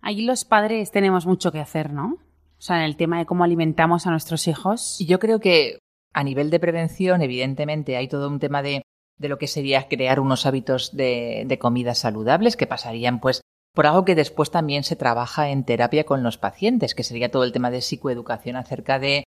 [0.00, 2.18] Ahí los padres tenemos mucho que hacer, ¿no?
[2.58, 5.00] O sea, en el tema de cómo alimentamos a nuestros hijos.
[5.00, 5.78] Y yo creo que
[6.12, 8.82] a nivel de prevención, evidentemente, hay todo un tema de,
[9.18, 13.40] de lo que sería crear unos hábitos de, de comidas saludables que pasarían, pues,
[13.74, 17.44] por algo que después también se trabaja en terapia con los pacientes, que sería todo
[17.44, 19.24] el tema de psicoeducación acerca de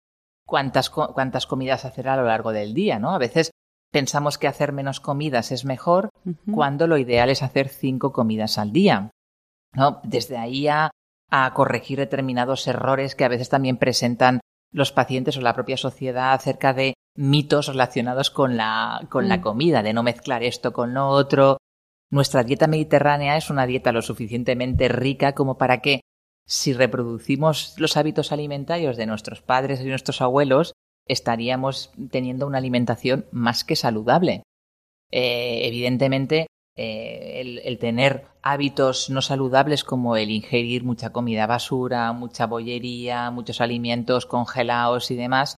[0.46, 3.14] cuántas, cuántas comidas hacer a lo largo del día, ¿no?
[3.14, 3.52] A veces
[3.92, 6.54] pensamos que hacer menos comidas es mejor uh -huh.
[6.54, 9.12] cuando lo ideal es hacer cinco comidas al día,
[9.74, 10.02] ¿no?
[10.04, 10.92] Desde ahí a,
[11.30, 14.40] a corregir determinados errores que a veces también presentan
[14.72, 19.28] los pacientes o la propia sociedad acerca de mitos relacionados con la, con mm.
[19.28, 21.58] la comida, de no mezclar esto con lo otro.
[22.12, 26.02] Nuestra dieta mediterránea es una dieta lo suficientemente rica como para que
[26.48, 30.74] si reproducimos los hábitos alimentarios de nuestros padres y nuestros abuelos,
[31.10, 34.44] estaríamos teniendo una alimentación más que saludable.
[35.12, 42.14] Eh, evidentemente, eh, el, el, tener hábitos no saludables como el ingerir mucha comida basura,
[42.14, 45.56] mucha bollería, muchos alimentos congelados y demás,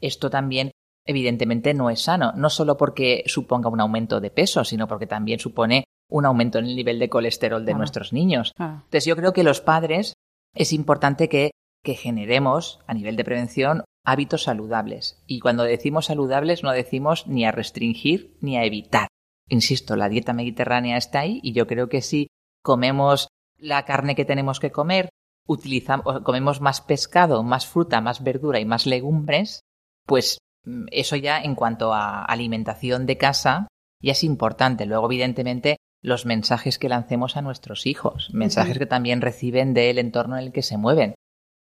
[0.00, 0.70] esto también
[1.06, 5.40] evidentemente no es sano, no solo porque suponga un aumento de peso, sino porque también
[5.40, 7.78] supone un aumento en el nivel de colesterol de Ah.
[7.78, 8.52] nuestros niños.
[8.58, 8.82] Ah.
[8.84, 10.14] Entonces yo creo que los padres
[10.54, 11.50] es importante que,
[11.82, 15.22] que generemos a nivel de prevención hábitos saludables.
[15.26, 19.08] Y cuando decimos saludables no decimos ni a restringir ni a evitar.
[19.48, 22.28] Insisto, la dieta mediterránea está ahí y yo creo que si
[22.62, 25.10] comemos la carne que tenemos que comer,
[25.46, 29.60] utilizamos, comemos más pescado, más fruta, más verdura y más legumbres,
[30.06, 33.68] pues mm, eso ya en cuanto a alimentación de casa
[34.00, 34.86] ya es importante.
[34.86, 40.36] Luego, evidentemente, los mensajes que lancemos a nuestros hijos, mensajes que también reciben del entorno
[40.36, 41.14] en el que se mueven.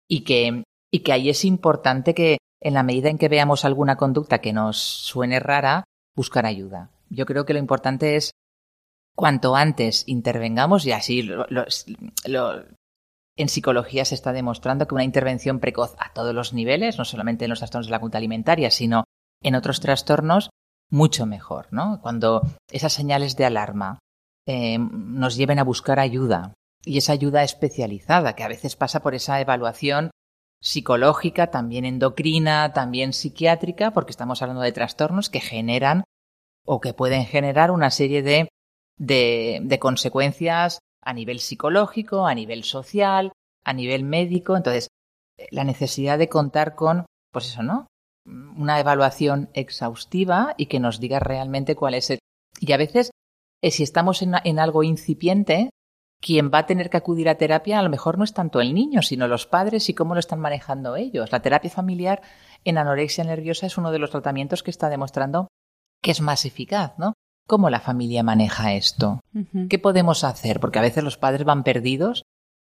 [0.07, 0.63] Y que,
[0.95, 4.53] y que ahí es importante que en la medida en que veamos alguna conducta que
[4.53, 5.83] nos suene rara,
[6.15, 6.89] buscar ayuda.
[7.09, 8.31] Yo creo que lo importante es
[9.15, 11.45] cuanto antes intervengamos y así lo-
[13.37, 17.43] en psicología se está demostrando que una intervención precoz a todos los niveles, no solamente
[17.45, 19.03] en los trastornos de la conducta alimentaria, sino
[19.43, 20.49] en otros trastornos,
[20.89, 21.99] mucho mejor, ¿no?
[22.01, 23.99] Cuando esas señales de alarma
[24.47, 26.53] eh, nos lleven a buscar ayuda
[26.85, 30.11] y esa ayuda especializada, que a veces pasa por esa evaluación
[30.65, 36.03] psicológica, también endocrina, también psiquiátrica, porque estamos hablando de trastornos que generan
[36.65, 38.49] o que pueden generar una serie de,
[38.97, 43.31] de, de consecuencias a nivel psicológico, a nivel social,
[43.63, 44.57] a nivel médico.
[44.57, 44.87] Entonces,
[45.37, 47.85] eh, la necesidad de contar con, pues eso, ¿no?
[48.25, 52.17] Una evaluación exhaustiva y que nos diga realmente cuál es el.
[52.59, 53.11] Y a veces,
[53.61, 55.69] eh, si estamos en, en algo incipiente,
[56.25, 58.73] quien va a tener que acudir a terapia a lo mejor no es tanto el
[58.73, 61.31] niño, sino los padres y cómo lo están manejando ellos.
[61.31, 62.23] La terapia familiar
[62.63, 65.49] en anorexia nerviosa es uno de los tratamientos que está demostrando
[66.01, 67.13] que es más eficaz, ¿no?
[67.47, 69.21] ¿Cómo la familia maneja esto?
[69.69, 70.59] ¿Qué podemos hacer?
[70.59, 72.23] Porque a veces los padres van perdidos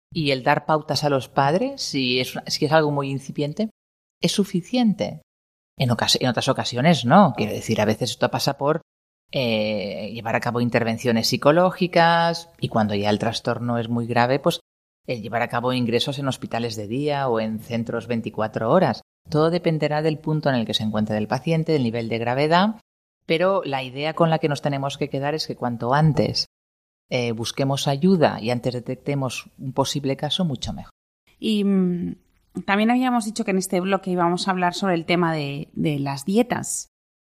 [0.10, 3.72] y el dar pautas a los padres, si es, si es algo muy incipiente,
[4.22, 5.22] es suficiente.
[5.78, 7.34] En otras ocasiones no.
[7.36, 8.80] Quiero decir, a veces esto pasa por
[9.31, 14.59] eh, llevar a cabo intervenciones psicológicas y cuando ya el trastorno es muy grave, pues
[15.07, 19.01] llevar a cabo ingresos en hospitales de día o en centros 24 horas.
[19.29, 22.79] Todo dependerá del punto en el que se encuentre el paciente, del nivel de gravedad,
[23.25, 26.47] pero la idea con la que nos tenemos que quedar es que cuanto antes
[27.09, 30.91] eh, busquemos ayuda y antes detectemos un posible caso, mucho mejor.
[31.39, 32.15] Y mm,
[32.65, 36.25] también habíamos dicho que en este bloque íbamos a hablar sobre el tema de las
[36.25, 36.89] dietas,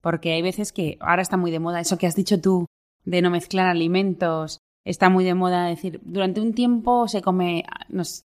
[0.02, 2.66] porque hay veces que ahora está muy de moda eso que has dicho tú,
[3.06, 7.64] de no mezclar alimentos, está muy de moda decir, durante un tiempo se come,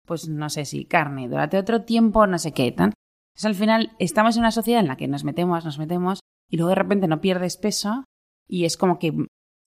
[0.07, 2.93] pues no sé si carne, durante otro tiempo no sé qué, tan.
[3.33, 6.21] Entonces, al final estamos en una sociedad en la que nos metemos, nos metemos,
[6.51, 8.05] y luego de repente no pierdes peso,
[8.49, 9.27] y es como que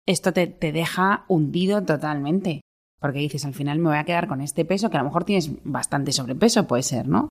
[0.07, 2.61] esto te, te deja hundido totalmente.
[2.99, 5.23] Porque dices, al final me voy a quedar con este peso, que a lo mejor
[5.23, 7.29] tienes bastante sobrepeso, puede ser, ¿no?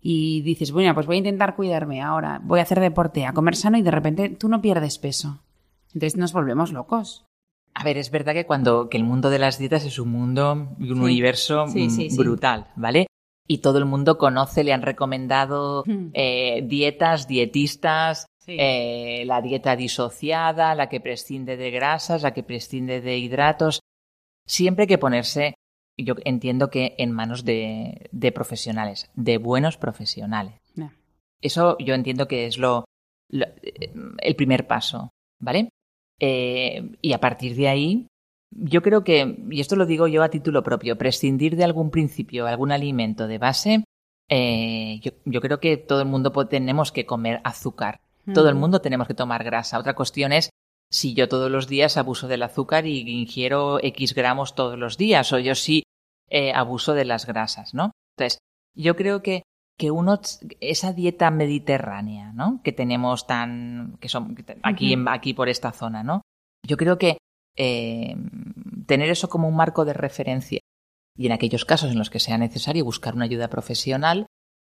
[0.00, 3.56] Y dices, bueno, pues voy a intentar cuidarme ahora, voy a hacer deporte, a comer
[3.56, 5.40] sano y de repente tú no pierdes peso.
[5.88, 7.24] Entonces nos volvemos locos.
[7.74, 10.68] A ver, es verdad que cuando que el mundo de las dietas es un mundo
[10.78, 11.04] y un Sí.
[11.04, 13.06] universo Sí, mm, sí, brutal, ¿vale?
[13.48, 16.08] Y todo el mundo conoce, le han recomendado Hmm.
[16.12, 23.00] eh, dietas, dietistas, eh, la dieta disociada, la que prescinde de grasas, la que prescinde
[23.00, 23.80] de hidratos.
[24.46, 25.54] Siempre hay que ponerse,
[25.98, 30.54] yo entiendo que en manos de, de profesionales, de buenos profesionales.
[31.42, 32.84] Eso yo entiendo que es lo,
[33.30, 35.68] lo- eh, el primer paso, ¿vale?
[36.20, 38.06] Eh, y a partir de ahí,
[38.50, 42.46] yo creo que, y esto lo digo yo a título propio, prescindir de algún principio,
[42.46, 43.84] algún alimento de base,
[44.30, 48.00] eh, yo, yo creo que todo el mundo tenemos que comer azúcar,
[48.34, 49.78] todo el mundo tenemos que tomar grasa.
[49.78, 50.50] Otra cuestión es
[50.90, 55.32] si yo todos los días abuso del azúcar y ingiero X gramos todos los días,
[55.32, 55.82] o yo sí
[56.30, 57.92] eh, abuso de las grasas, ¿no?
[58.16, 58.38] Entonces,
[58.74, 59.42] yo creo que,
[59.78, 60.20] que uno,
[60.60, 62.60] esa dieta mediterránea, ¿no?
[62.62, 66.22] Que tenemos tan, que son, aquí, aquí por esta zona, ¿no?
[66.66, 67.18] Yo creo que
[67.56, 68.16] eh,
[68.86, 70.60] tener eso como un marco de referencia
[71.16, 74.26] y en aquellos casos en los que sea necesario buscar una ayuda profesional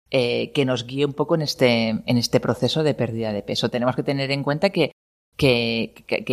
[0.09, 3.69] eh, que nos guíe un poco en este, en este proceso de pérdida de peso.
[3.69, 4.91] Tenemos que tener en cuenta que,
[5.39, 6.23] que, que,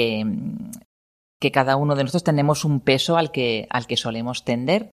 [1.41, 4.91] que, cada uno de nosotros tenemos un peso al que, al que solemos tender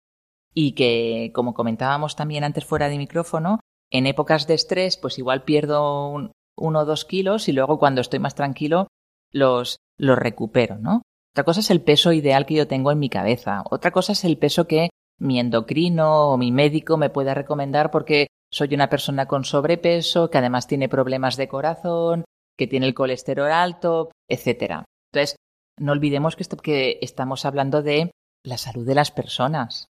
[0.54, 3.58] y que, como comentábamos también antes fuera de micrófono,
[3.90, 8.02] en épocas de estrés, pues igual pierdo un- uno o dos kilos y luego cuando
[8.02, 8.86] estoy más tranquilo
[9.32, 11.00] los, los recupero, ¿no?
[11.34, 13.62] Otra cosa es el peso ideal que yo tengo en mi cabeza.
[13.70, 18.26] Otra cosa es el peso que mi endocrino o mi médico me pueda recomendar porque
[18.50, 22.24] soy una persona con sobrepeso, que además tiene problemas de corazón,
[22.58, 24.84] que tiene el colesterol alto, etcétera.
[25.12, 25.36] Entonces,
[25.80, 28.10] no olvidemos que, esto, que estamos hablando de
[28.44, 29.86] la salud de las personas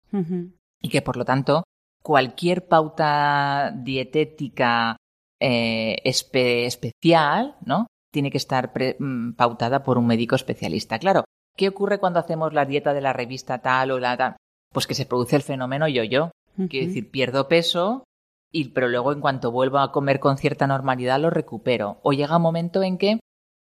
[0.80, 1.64] y que por lo tanto
[2.02, 4.96] cualquier pauta dietética
[5.40, 7.86] eh, espe- especial, ¿no?
[8.12, 10.98] Tiene que estar pre- mm, pautada por un médico especialista.
[10.98, 11.24] Claro,
[11.56, 14.36] ¿qué ocurre cuando hacemos la dieta de la revista tal o la tal?
[14.72, 16.30] Pues que se produce el fenómeno yo-yo.
[16.68, 18.04] Quiero decir, pierdo peso,
[18.52, 21.98] y, pero luego en cuanto vuelvo a comer con cierta normalidad lo recupero.
[22.02, 23.20] O llega un momento en que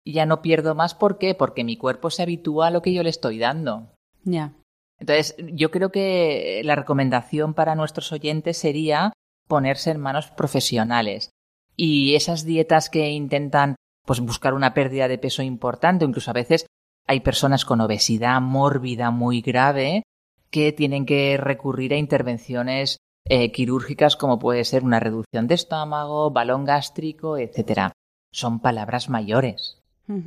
[0.05, 0.95] ya no pierdo más.
[0.95, 1.35] ¿Por qué?
[1.35, 3.93] Porque mi cuerpo se habitúa a lo que yo le estoy dando.
[4.25, 4.55] Ya.
[4.99, 9.13] Entonces, yo creo que la recomendación para nuestros oyentes sería
[9.47, 11.31] ponerse en manos profesionales.
[11.77, 16.35] Y esas dietas que intentan pues buscar una pérdida de peso importante, o incluso a
[16.35, 16.67] veces
[17.07, 20.03] hay personas con obesidad mórbida muy grave
[20.51, 26.31] que tienen que recurrir a intervenciones eh, quirúrgicas como puede ser una reducción de estómago,
[26.31, 27.93] balón gástrico, etcétera.
[28.33, 29.79] Son palabras mayores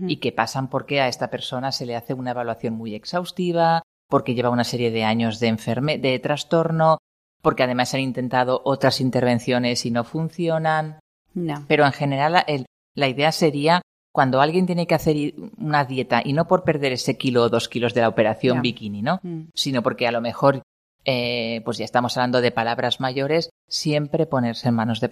[0.07, 4.33] y que pasan porque a esta persona se le hace una evaluación muy exhaustiva, porque
[4.33, 6.97] lleva una serie de años de enferme de trastorno,
[7.41, 10.99] porque además han intentado otras intervenciones y no funcionan.
[11.35, 11.63] Ya.
[11.67, 13.81] Pero en general el- la idea sería
[14.11, 17.67] cuando alguien tiene que hacer una dieta y no por perder ese kilo o dos
[17.67, 19.19] kilos de la operación bikini, ¿no?
[19.21, 19.49] Mm.
[19.53, 20.61] Sino porque a lo mejor,
[21.05, 25.11] eh, pues ya estamos hablando de palabras mayores, siempre ponerse en manos de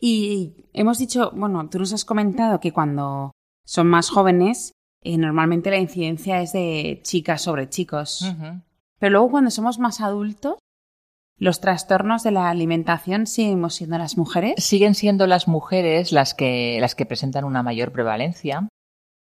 [0.00, 3.32] Y hemos dicho, bueno, tú nos has comentado que cuando
[3.64, 8.24] son más jóvenes, eh, normalmente la incidencia es de chicas sobre chicos.
[8.98, 10.56] Pero luego cuando somos más adultos,
[11.36, 14.62] los trastornos de la alimentación seguimos siendo las mujeres.
[14.64, 18.68] siguen siendo las mujeres las que, las que presentan una mayor prevalencia.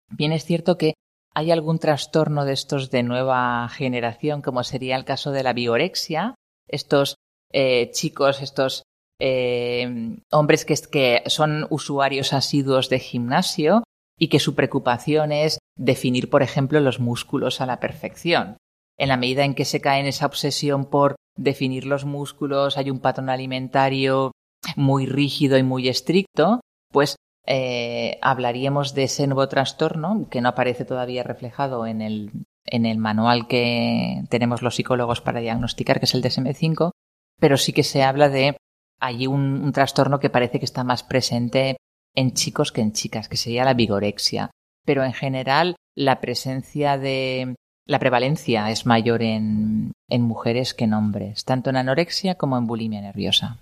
[0.08, 0.94] Bien es cierto que
[1.34, 6.34] hay algún trastorno de estos de nueva generación, como sería el caso de la vigorexia.
[6.68, 7.16] Estos
[7.52, 8.82] eh, chicos, estos
[9.20, 13.84] eh, hombres que, que son usuarios asiduos de gimnasio
[14.18, 18.56] y que su preocupación es definir, por ejemplo, los músculos a la perfección.
[18.98, 22.90] En la medida en que se cae en esa obsesión por definir los músculos, hay
[22.90, 24.32] un patrón alimentario
[24.76, 26.60] muy rígido y muy estricto,
[26.92, 32.30] pues eh, hablaríamos de ese nuevo trastorno que no aparece todavía reflejado en el,
[32.66, 36.90] en el manual que tenemos los psicólogos para diagnosticar, que es el DSM5,
[37.38, 38.56] pero sí que se habla de
[39.00, 41.76] allí un, trastorno que parece que está más presente
[42.14, 44.50] en chicos que en chicas, que sería la vigorexia.
[44.84, 47.54] Pero en general la presencia de
[47.86, 52.66] la prevalencia es mayor en, en mujeres que en hombres, tanto en anorexia como en
[52.66, 53.58] bulimia nerviosa.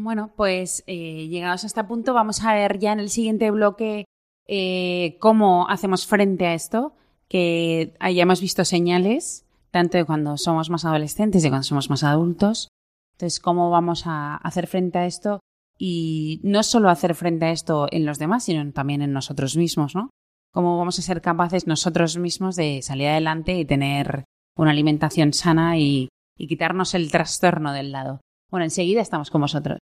[0.00, 4.04] Bueno, pues eh, llegados a este punto, vamos a ver ya en el siguiente bloque
[4.46, 6.94] eh, cómo hacemos frente a esto,
[7.28, 11.90] que ya hemos visto señales, tanto de cuando somos más adolescentes y de cuando somos
[11.90, 12.68] más adultos.
[13.14, 15.40] Entonces, cómo vamos a hacer frente a esto
[15.76, 19.96] y no solo hacer frente a esto en los demás, sino también en nosotros mismos,
[19.96, 20.10] ¿no?
[20.52, 24.24] Cómo vamos a ser capaces nosotros mismos de salir adelante y tener
[24.56, 28.20] una alimentación sana y quitarnos el trastorno del lado.
[28.50, 29.78] Bueno, enseguida estamos con vosotros.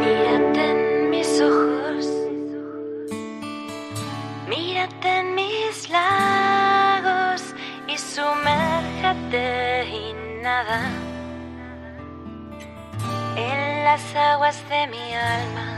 [0.00, 2.06] Mírate en mis ojos,
[4.48, 7.54] mírate en mis lagos
[7.86, 10.90] y sumérgete y nada
[13.36, 15.77] en las aguas de mi alma.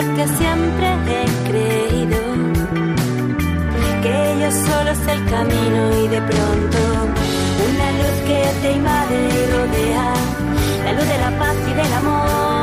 [0.00, 2.18] Porque siempre he creído
[4.02, 6.78] que yo solo sé el camino y de pronto
[7.68, 10.14] una luz que te invade y rodea,
[10.84, 12.59] la luz de la paz y del amor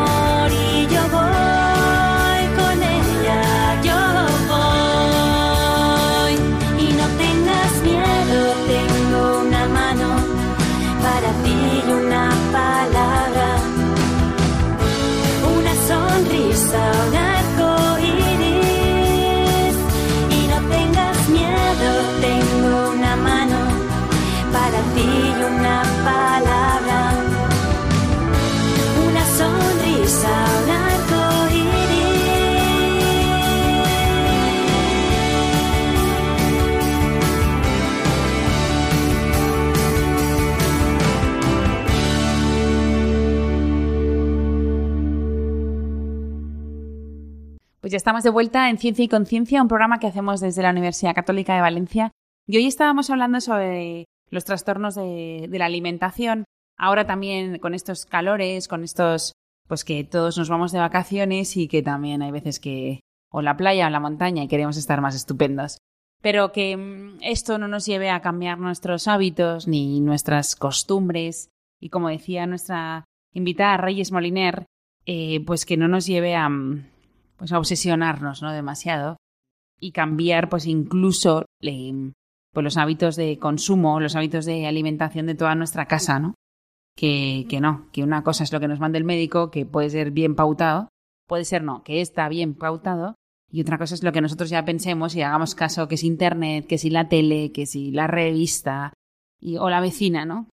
[47.87, 50.71] Pues ya estamos de vuelta en Ciencia y Conciencia, un programa que hacemos desde la
[50.71, 52.11] Universidad Católica de Valencia.
[52.45, 56.43] Y hoy estábamos hablando sobre los trastornos de, la alimentación.
[56.77, 59.31] Ahora también con estos calores, con estos,
[59.69, 62.99] pues que todos nos vamos de vacaciones y que también hay veces que
[63.31, 65.77] o la playa o la montaña y queremos estar más estupendos.
[66.21, 71.51] Pero que mm, esto no nos lleve a cambiar nuestros hábitos ni nuestras costumbres.
[71.79, 74.65] Y como decía nuestra invitada Reyes Moliner,
[75.05, 76.96] eh, pues que no nos lleve a, mm,
[77.37, 78.51] pues obsesionarnos ¿no?
[78.51, 79.17] demasiado
[79.79, 85.55] y cambiar pues incluso pues los hábitos de consumo, los hábitos de alimentación de toda
[85.55, 86.33] nuestra casa, ¿no?
[86.95, 89.91] Que, que no, que una cosa es lo que nos manda el médico, que puede
[89.91, 90.89] ser bien pautado,
[91.27, 93.13] puede ser no, que está bien pautado,
[93.51, 96.65] y otra cosa es lo que nosotros ya pensemos y hagamos caso, que es internet,
[96.65, 98.93] que si la tele, que si la revista,
[99.39, 100.49] y, o la vecina, ¿no?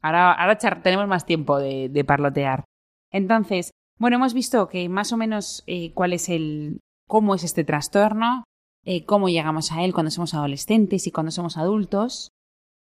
[0.00, 2.64] Ahora, ahora tenemos más tiempo de parlotear.
[3.10, 7.62] Entonces, bueno, hemos visto que más o menos eh, cuál es el, cómo es este
[7.62, 8.42] trastorno,
[8.84, 12.32] eh, cómo llegamos a él cuando somos adolescentes y cuando somos adultos.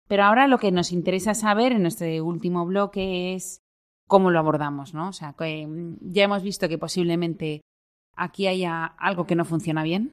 [0.08, 3.58] Pero ahora lo que nos interesa saber en este último bloque es
[4.08, 5.10] cómo lo abordamos, ¿no?
[5.10, 7.60] O sea, que mm, ya hemos visto que posiblemente
[8.16, 10.12] aquí haya algo que no funciona bien.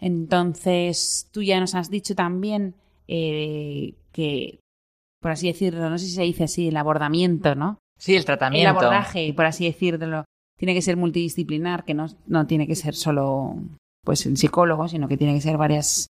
[0.00, 2.74] Entonces, tú ya nos has dicho también
[3.06, 4.58] eh, que,
[5.20, 7.78] por así decirlo, no sé si se dice así, el abordamiento, ¿no?
[8.00, 8.70] Sí, el El tratamiento.
[8.70, 10.24] abordaje, por así decirlo,
[10.58, 13.56] tiene que ser multidisciplinar, que no, no tiene que ser solo
[14.02, 16.08] pues el psicólogo, sino que tiene que ser varias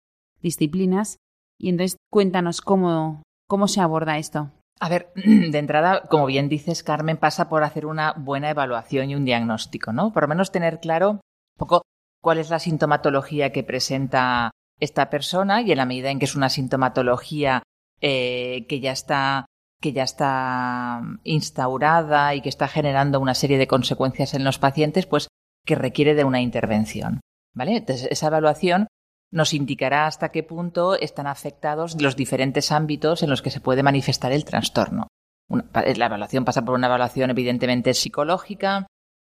[0.42, 1.18] disciplinas.
[1.60, 4.50] Y entonces cuéntanos cómo, cómo se aborda esto.
[4.80, 9.16] A ver, de entrada, como bien dices, Carmen, pasa por hacer una buena evaluación y
[9.16, 10.14] un diagnóstico, ¿no?
[10.14, 11.20] Por lo menos tener claro un
[11.58, 11.82] poco
[12.22, 16.36] cuál es la sintomatología que presenta esta persona y en la medida en que es
[16.36, 17.64] una sintomatología
[18.02, 19.46] eh, que ya está
[19.84, 25.06] que ya está instaurada y que está generando una serie de consecuencias en los pacientes,
[25.06, 25.28] pues
[25.66, 27.20] que requiere de una intervención.
[27.54, 27.76] ¿Vale?
[27.76, 28.88] Entonces, esa evaluación
[29.30, 33.84] nos indicará hasta qué punto están afectados los diferentes ámbitos en los que se puede
[33.84, 35.08] manifestar el trastorno.
[35.50, 38.88] La evaluación pasa por una evaluación evidentemente psicológica,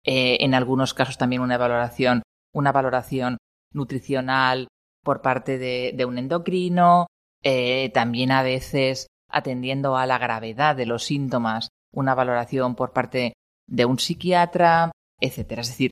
[0.06, 2.22] eh, en algunos casos también una valoración,
[2.54, 3.38] una valoración
[3.74, 4.68] nutricional
[5.04, 7.08] por parte de, de un endocrino,
[7.42, 13.34] eh, también a veces atendiendo a la gravedad de los síntomas, una valoración por parte
[13.68, 15.62] de un psiquiatra, etcétera.
[15.62, 15.92] Es decir,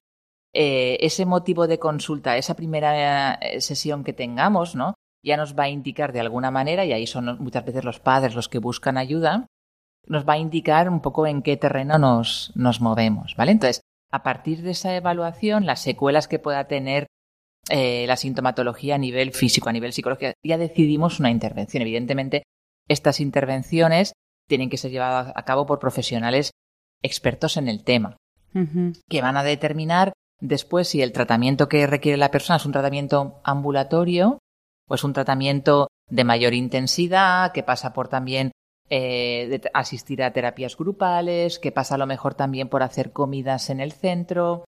[0.53, 4.93] eh, ese motivo de consulta, esa primera eh, sesión que tengamos, ¿no?
[5.25, 8.33] Ya nos va a indicar de alguna manera, y ahí son muchas veces los padres
[8.33, 9.47] los que buscan ayuda,
[10.05, 13.51] nos va a indicar un poco en qué terreno nos, nos movemos, ¿vale?
[13.51, 13.81] Entonces,
[14.11, 17.07] a partir de esa evaluación, las secuelas que pueda tener
[17.69, 21.81] eh, la sintomatología a nivel físico, a nivel psicológico, ya decidimos una intervención.
[21.81, 22.43] Evidentemente,
[22.89, 24.13] estas intervenciones
[24.47, 26.51] tienen que ser llevadas a cabo por profesionales
[27.01, 28.17] expertos en el tema
[29.09, 33.39] que van a determinar después si el tratamiento que requiere la persona es un tratamiento
[33.43, 34.37] ambulatorio
[34.89, 38.51] o es un tratamiento de mayor intensidad, que pasa por también
[38.89, 43.69] eh, de- asistir a terapias grupales, que pasa a lo mejor también por hacer comidas
[43.69, 44.65] en el centro,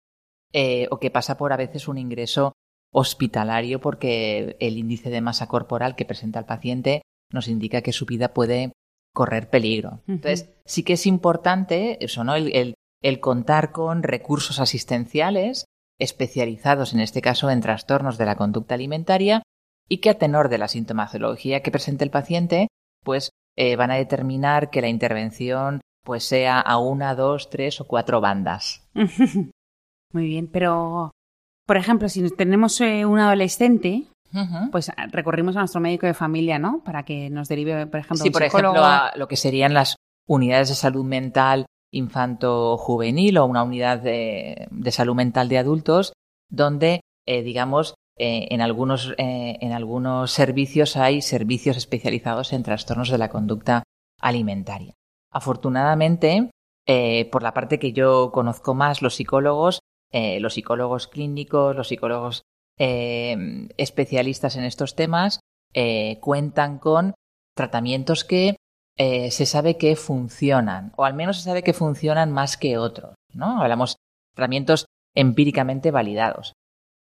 [0.53, 2.53] eh, o que pasa por a veces un ingreso
[2.93, 7.03] hospitalario porque el índice de masa corporal que presenta el paciente
[7.33, 8.73] nos indica que su vida puede
[9.15, 10.01] correr peligro.
[10.07, 12.35] Entonces, sí que es importante eso, ¿no?
[12.35, 15.65] El, el- el contar con recursos asistenciales
[15.99, 19.43] especializados, en este caso, en trastornos de la conducta alimentaria
[19.89, 22.69] y que a tenor de la sintomatología que presente el paciente,
[23.05, 27.87] pues eh, van a determinar que la intervención pues sea a una, dos, tres o
[27.87, 28.87] cuatro bandas.
[30.13, 31.11] Muy bien, pero
[31.67, 34.05] por ejemplo, si tenemos eh, un adolescente,
[34.71, 36.83] Pues ah, recurrimos a nuestro médico de familia, ¿no?
[36.85, 39.97] Para que nos derive, por ejemplo, Sí, un por ejemplo, a lo que serían las
[40.27, 46.13] unidades de salud mental infanto-juvenil o una unidad de, de, salud mental de adultos
[46.49, 53.11] donde, eh, digamos, eh, en, algunos, eh, en algunos servicios hay servicios especializados en trastornos
[53.11, 53.83] de la conducta
[54.21, 54.95] alimentaria.
[55.33, 56.51] Afortunadamente,
[57.31, 59.79] por la parte que yo conozco más, los psicólogos,
[60.13, 62.43] los psicólogos clínicos, los psicólogos
[62.81, 65.41] especialistas en estos temas,
[66.21, 67.15] cuentan con
[67.55, 68.57] tratamientos que
[68.97, 73.15] se sabe que funcionan, o al menos se sabe que funcionan más que otros.
[73.35, 73.61] ¿no?
[73.61, 76.55] Hablamos de tratamientos empíricamente validados.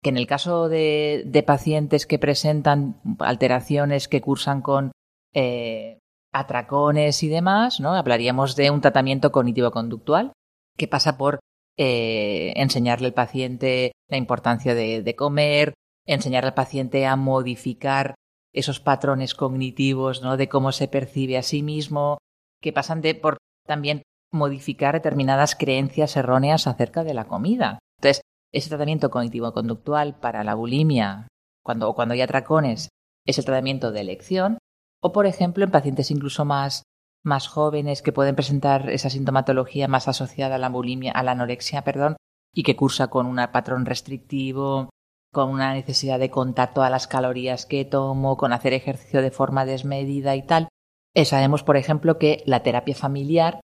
[0.02, 4.92] Que en el caso de, pacientes que presentan alteraciones que cursan con
[5.34, 6.00] eh,
[6.32, 7.94] atracones y demás, ¿no?
[7.94, 10.34] Hablaríamos de un tratamiento cognitivo-conductual
[10.78, 11.40] que pasa por
[11.78, 15.74] eh, enseñarle al paciente la importancia de, comer,
[16.06, 18.16] enseñarle al paciente a modificar
[18.54, 20.38] esos patrones cognitivos, ¿no?
[20.38, 22.18] De cómo se percibe a sí mismo,
[22.62, 27.80] que pasan de por también modificar determinadas creencias erróneas acerca de la comida.
[28.00, 28.22] Entonces,
[28.54, 31.28] ese tratamiento cognitivo-conductual para la bulimia,
[31.64, 32.90] cuando, cuando hay atracones,
[33.26, 34.58] es el tratamiento de elección.
[35.02, 36.84] O, por ejemplo, en pacientes incluso más,
[37.26, 41.84] más jóvenes que pueden presentar esa sintomatología más asociada a la bulimia, a la anorexia,
[41.84, 42.16] perdón,
[42.54, 44.90] y que cursa con un patrón restrictivo,
[45.34, 49.66] con una necesidad de contar todas las calorías que tomo, con hacer ejercicio de forma
[49.66, 50.70] desmedida y tal.
[51.14, 53.60] Eh, sabemos, por ejemplo, que la terapia familiar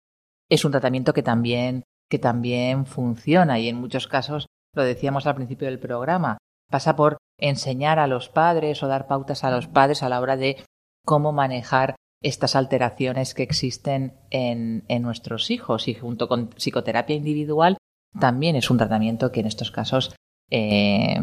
[0.48, 5.36] es un tratamiento que también que también funciona y en muchos casos, lo decíamos al
[5.36, 6.38] principio del programa,
[6.68, 10.36] pasa por enseñar a los padres o dar pautas a los padres a la hora
[10.36, 10.62] de
[11.06, 17.76] cómo manejar estas alteraciones que existen en, en nuestros hijos y junto con psicoterapia individual
[18.18, 20.14] también es un tratamiento que en estos casos
[20.50, 21.16] eh,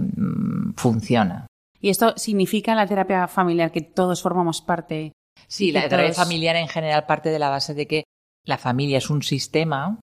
[0.76, 1.48] funciona.
[1.80, 5.12] ¿Y esto significa la terapia familiar que todos formamos parte?
[5.48, 8.04] Sí, la terapia familiar en general parte de la base de que
[8.46, 10.00] la familia es un sistema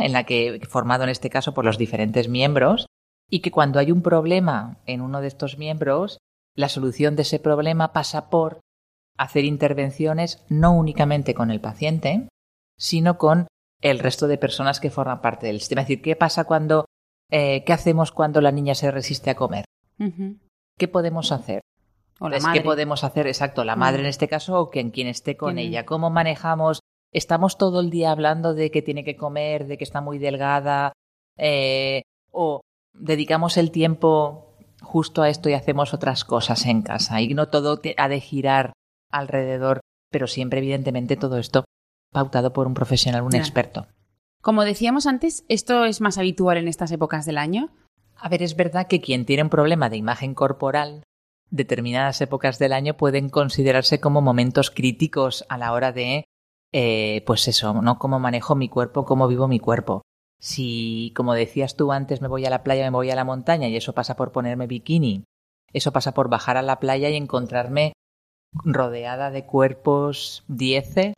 [0.00, 2.86] en la que, formado en este caso por los diferentes miembros,
[3.30, 6.18] y que cuando hay un problema en uno de estos miembros,
[6.56, 8.60] la solución de ese problema pasa por
[9.18, 12.28] hacer intervenciones no únicamente con el paciente,
[12.78, 13.48] sino con
[13.82, 15.82] el resto de personas que forman parte del sistema.
[15.82, 16.86] Es decir, ¿qué pasa cuando,
[17.30, 19.64] eh, qué hacemos cuando la niña se resiste a comer?
[20.78, 21.60] ¿Qué podemos hacer?
[22.20, 23.26] O la ¿Qué podemos hacer?
[23.26, 25.84] Exacto, la madre en este caso o quien, quien esté con ella.
[25.84, 26.80] ¿Cómo manejamos
[27.12, 30.92] estamos todo el día hablando de que tiene que comer, de que está muy delgada,
[31.36, 32.60] eh, o
[32.92, 37.20] dedicamos el tiempo justo a esto y hacemos otras cosas en casa.
[37.20, 38.72] Y no todo ha de girar
[39.10, 39.80] alrededor,
[40.10, 41.64] pero siempre, evidentemente, todo esto
[42.12, 43.86] pautado por un profesional, un experto.
[44.40, 47.70] Como decíamos antes, ¿esto es más habitual en estas épocas del año?
[48.16, 51.02] A ver, es verdad que quien tiene un problema de imagen corporal,
[51.50, 56.24] determinadas épocas del año pueden considerarse como momentos críticos a la hora de
[56.72, 57.98] eh, pues eso, ¿no?
[57.98, 60.02] Cómo manejo mi cuerpo, cómo vivo mi cuerpo.
[60.38, 63.68] Si, como decías tú antes, me voy a la playa, me voy a la montaña
[63.68, 65.24] y eso pasa por ponerme bikini,
[65.72, 67.92] eso pasa por bajar a la playa y encontrarme
[68.52, 71.14] rodeada de cuerpos dieces,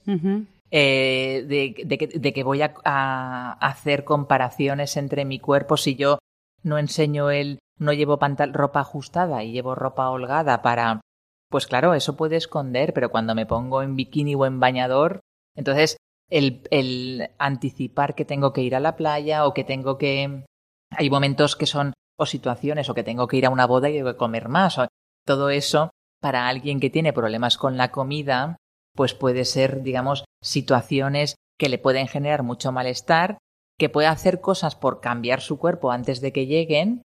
[0.70, 6.18] eh, de, que, voy a, hacer comparaciones entre mi cuerpo si yo
[6.62, 8.18] no enseño el, no llevo
[8.52, 11.00] ropa ajustada y llevo ropa holgada para,
[11.48, 15.20] pues claro, eso puede esconder, pero cuando me pongo en bikini o en bañador,
[15.54, 15.96] entonces,
[16.30, 20.44] el, anticipar que tengo que ir a la playa o que tengo que...
[20.90, 24.02] Hay momentos que son o situaciones o que tengo que ir a una boda y
[24.14, 24.78] comer más.
[24.78, 24.88] O,
[25.26, 25.90] todo eso,
[26.20, 28.56] para alguien que tiene problemas con la comida,
[28.94, 33.38] pues puede ser, digamos, situaciones que le pueden generar mucho malestar,
[33.78, 37.02] que puede hacer cosas por cambiar su cuerpo antes de que lleguen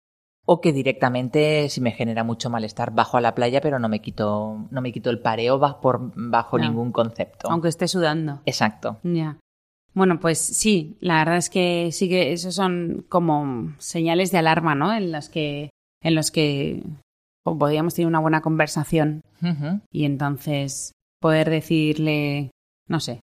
[0.46, 4.02] o que directamente si me genera mucho malestar bajo a la playa pero no me
[4.02, 7.50] quito no me quito el pareo por bajo ningún concepto.
[7.52, 8.42] Aunque esté sudando.
[8.46, 8.98] Exacto.
[9.04, 9.38] Ya.
[9.94, 14.74] Bueno pues sí la verdad es que sí que esos son como señales de alarma
[14.74, 15.70] no en las que
[16.02, 16.84] en los que
[17.58, 19.22] podríamos tener una buena conversación
[19.92, 20.92] y entonces
[21.22, 22.52] poder decirle
[22.88, 23.22] no sé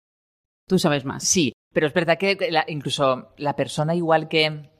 [0.66, 4.70] tú sabes más sí pero es verdad que incluso la persona igual que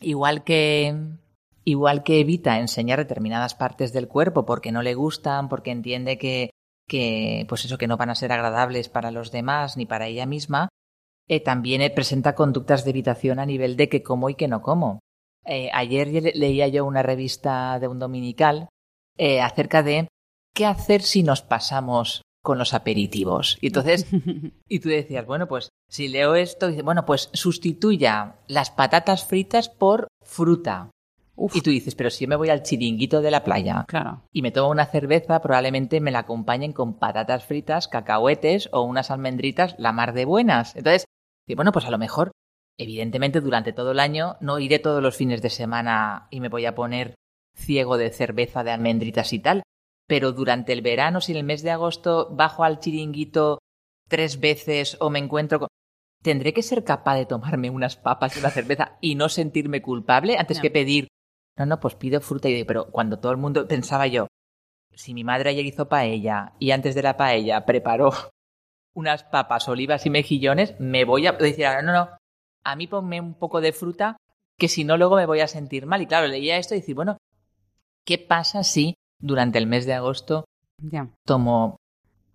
[0.00, 1.18] igual que
[1.64, 6.50] igual que evita enseñar determinadas partes del cuerpo porque no le gustan, porque entiende que,
[6.88, 10.26] que pues eso, que no van a ser agradables para los demás ni para ella
[10.26, 10.68] misma,
[11.28, 15.00] eh, también presenta conductas de evitación a nivel de que como y que no como.
[15.44, 18.68] Eh, ayer leía yo una revista de un dominical
[19.20, 20.08] eh, acerca de
[20.54, 23.58] qué hacer si nos pasamos con los aperitivos.
[23.60, 24.06] Y entonces,
[24.68, 29.68] y tú decías, bueno, pues si leo esto, dice, bueno, pues sustituya las patatas fritas
[29.68, 30.88] por fruta
[31.36, 34.22] Uf, Y tú dices, pero si yo me voy al chiringuito de la playa claro.
[34.30, 39.10] y me tomo una cerveza, probablemente me la acompañen con patatas fritas, cacahuetes o unas
[39.10, 40.76] almendritas la mar de buenas.
[40.76, 41.06] Entonces,
[41.56, 42.32] bueno, pues a lo mejor,
[42.78, 46.66] evidentemente durante todo el año no iré todos los fines de semana y me voy
[46.66, 47.14] a poner
[47.54, 49.62] ciego de cerveza, de almendritas y tal,
[50.06, 53.58] pero durante el verano, si en el mes de agosto bajo al chiringuito
[54.08, 55.68] tres veces o me encuentro con...
[56.22, 60.36] ¿Tendré que ser capaz de tomarme unas papas y una cerveza y no sentirme culpable
[60.36, 60.62] antes No.
[60.62, 61.08] que pedir,
[61.56, 64.26] no, no, pues pido fruta y pero cuando todo el mundo pensaba yo,
[64.92, 68.10] si mi madre ayer hizo paella y antes de la paella preparó
[68.94, 72.10] unas papas, olivas y mejillones, me voy a decir, ahora, no, no,
[72.64, 74.16] a mí ponme un poco de fruta
[74.58, 76.02] que si no luego me voy a sentir mal.
[76.02, 77.16] Y claro, leía esto y decir, bueno,
[78.06, 80.44] ¿qué pasa si durante el mes de agosto
[80.82, 81.08] Ya.
[81.26, 81.76] tomo...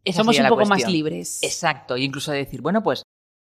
[0.04, 1.42] Esa Somos un poco más libres.
[1.42, 3.04] Exacto, y incluso decir, bueno, pues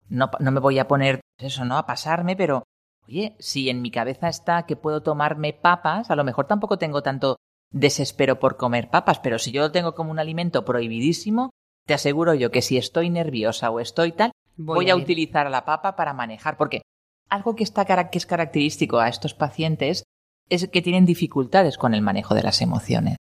[0.09, 1.78] no, no me voy a poner pues eso, ¿no?
[1.78, 2.64] A pasarme, pero
[3.07, 7.01] oye, si en mi cabeza está que puedo tomarme papas, a lo mejor tampoco tengo
[7.01, 7.38] tanto
[7.72, 11.51] desespero por comer papas, pero si yo lo tengo como un alimento prohibidísimo,
[11.88, 15.01] te aseguro yo que si estoy nerviosa o estoy tal, voy, a ir.
[15.03, 16.82] utilizar la papa para manejar, porque
[17.30, 20.03] algo que, está, cara- que es característico a estos pacientes
[20.51, 23.15] es que tienen dificultades con el manejo de las emociones.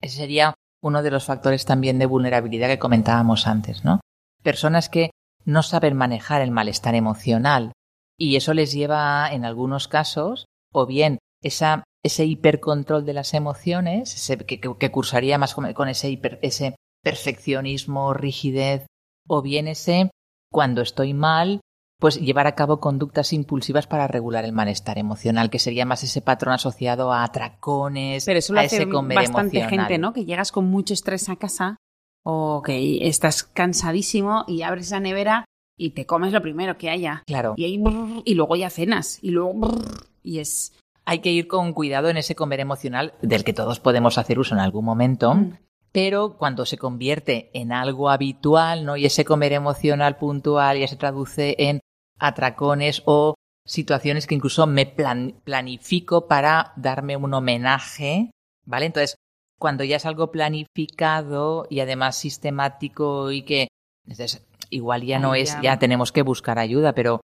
[0.00, 4.00] Ese sería uno de los factores también de vulnerabilidad que comentábamos antes, ¿no?
[4.42, 5.10] Personas que
[5.44, 7.72] no saben manejar el malestar emocional
[8.18, 14.30] y eso les lleva en algunos casos o bien esa, ese hipercontrol de las emociones,
[14.46, 18.86] que, que- cursaría más con, ese, ese perfeccionismo, rigidez,
[19.28, 20.10] o bien ese,
[20.50, 21.60] cuando estoy mal,
[22.02, 26.20] pues llevar a cabo conductas impulsivas para regular el malestar emocional, que sería más ese
[26.20, 29.86] patrón asociado a atracones, Pero eso lo a hace ese comer bastante emocional.
[29.86, 30.12] gente, ¿no?
[30.12, 31.76] Que llegas con mucho estrés a casa
[32.24, 35.44] o que estás cansadísimo y abres la nevera
[35.78, 37.22] y te comes lo primero que haya.
[37.26, 37.54] Claro.
[37.56, 39.18] Y, ahí, brrr, y luego ya cenas.
[39.22, 39.54] Y luego...
[39.54, 40.72] brrr, y es...
[41.04, 44.54] Hay que ir con cuidado en ese comer emocional del que todos podemos hacer uso
[44.54, 45.52] en algún momento, Mm.
[45.92, 48.96] pero cuando se convierte en algo habitual, ¿no?
[48.96, 51.80] Y ese comer emocional puntual ya se traduce en
[52.22, 53.34] atracones o
[53.66, 58.30] situaciones que incluso me plan- planifico para darme un homenaje,
[58.64, 58.86] ¿vale?
[58.86, 59.16] Entonces,
[59.58, 63.68] cuando ya es algo planificado y además sistemático y que
[64.04, 67.20] entonces, igual ya no es, ya- ya tenemos que buscar ayuda, pero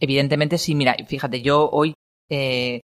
[0.00, 1.94] evidentemente sí, mira, fíjate, yo hoy
[2.28, 2.80] eh,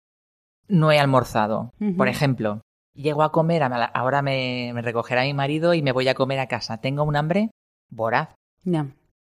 [0.68, 2.60] no he almorzado, por ejemplo,
[2.94, 6.46] llego a comer, ahora me, me recogerá mi marido y me voy a comer a
[6.46, 7.50] casa, tengo un hambre
[7.90, 8.28] voraz,
[8.64, 8.86] Ya.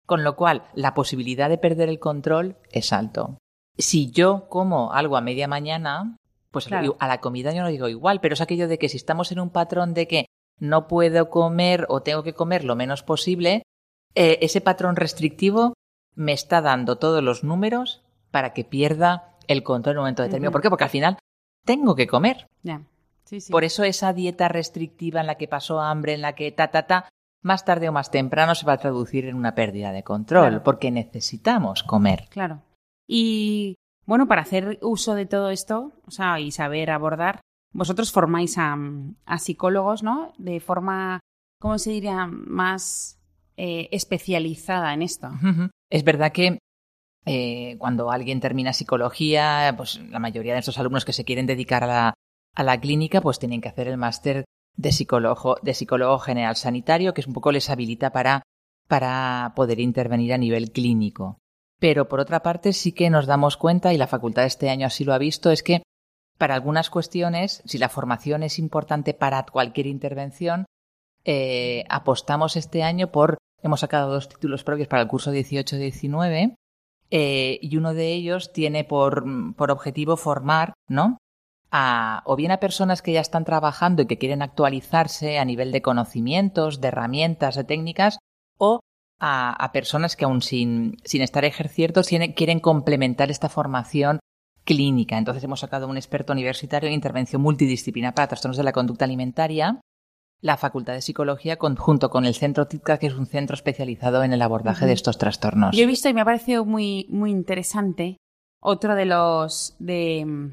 [0.06, 3.38] Con lo cual la posibilidad de perder el control es alto.
[3.78, 6.16] Si yo como algo a media mañana,
[6.50, 6.96] pues Claro.
[7.00, 9.40] a la comida yo no digo igual, pero es aquello de que si estamos en
[9.40, 10.26] un patrón de que
[10.60, 13.62] no puedo comer o tengo que comer lo menos posible,
[14.14, 15.74] eh, ese patrón restrictivo
[16.14, 20.52] me está dando todos los números para que pierda el control en un momento determinado.
[20.52, 20.70] ¿Por qué?
[20.70, 21.18] Porque al final
[21.64, 22.46] tengo que comer.
[23.24, 23.50] Sí, sí.
[23.50, 26.86] Por eso esa dieta restrictiva en la que pasó hambre, en la que ta, ta,
[26.86, 27.08] ta,
[27.44, 30.62] más tarde o más temprano se va a traducir en una pérdida de control, Claro.
[30.64, 32.26] porque necesitamos comer.
[32.30, 32.62] Claro.
[33.06, 33.76] Y
[34.06, 37.40] bueno, para hacer uso de todo esto, o sea, y saber abordar,
[37.72, 38.76] vosotros formáis a,
[39.26, 40.32] a psicólogos, ¿no?
[40.38, 41.20] De forma,
[41.60, 42.26] ¿cómo se diría?
[42.26, 43.20] Más
[43.56, 45.30] eh, especializada en esto.
[45.90, 46.58] Es verdad que
[47.26, 51.84] eh, cuando alguien termina psicología, pues la mayoría de estos alumnos que se quieren dedicar
[51.84, 52.14] a la,
[52.54, 54.44] a la clínica, pues tienen que hacer el máster
[54.76, 58.42] de psicólogo, de psicólogo general sanitario, que es un poco les habilita para,
[58.88, 61.38] para poder intervenir a nivel clínico.
[61.78, 65.04] Pero por otra parte sí que nos damos cuenta, y la facultad este año así
[65.04, 65.82] lo ha visto, es que
[66.38, 70.66] para algunas cuestiones, si la formación es importante para cualquier intervención,
[71.24, 76.56] eh, apostamos este año por, hemos sacado dos títulos propios para el curso 18-19,
[77.10, 81.18] eh, y uno de ellos tiene por, por objetivo formar, ¿no?
[81.76, 85.72] A, o bien a personas que ya están trabajando y que quieren actualizarse a nivel
[85.72, 88.18] de conocimientos, de herramientas, de técnicas,
[88.58, 88.78] o
[89.18, 94.20] a, a personas que aún sin, sin estar ejerciendo tienen- quieren complementar esta formación
[94.64, 95.18] clínica.
[95.18, 99.80] Entonces hemos sacado un experto universitario en intervención multidisciplinar para trastornos de la conducta alimentaria,
[100.40, 104.22] la Facultad de Psicología con- junto con el Centro TITCA, que es un centro especializado
[104.22, 105.76] en el abordaje de estos trastornos.
[105.76, 108.16] Yo he visto y me ha parecido muy, muy interesante
[108.60, 110.52] otro de los de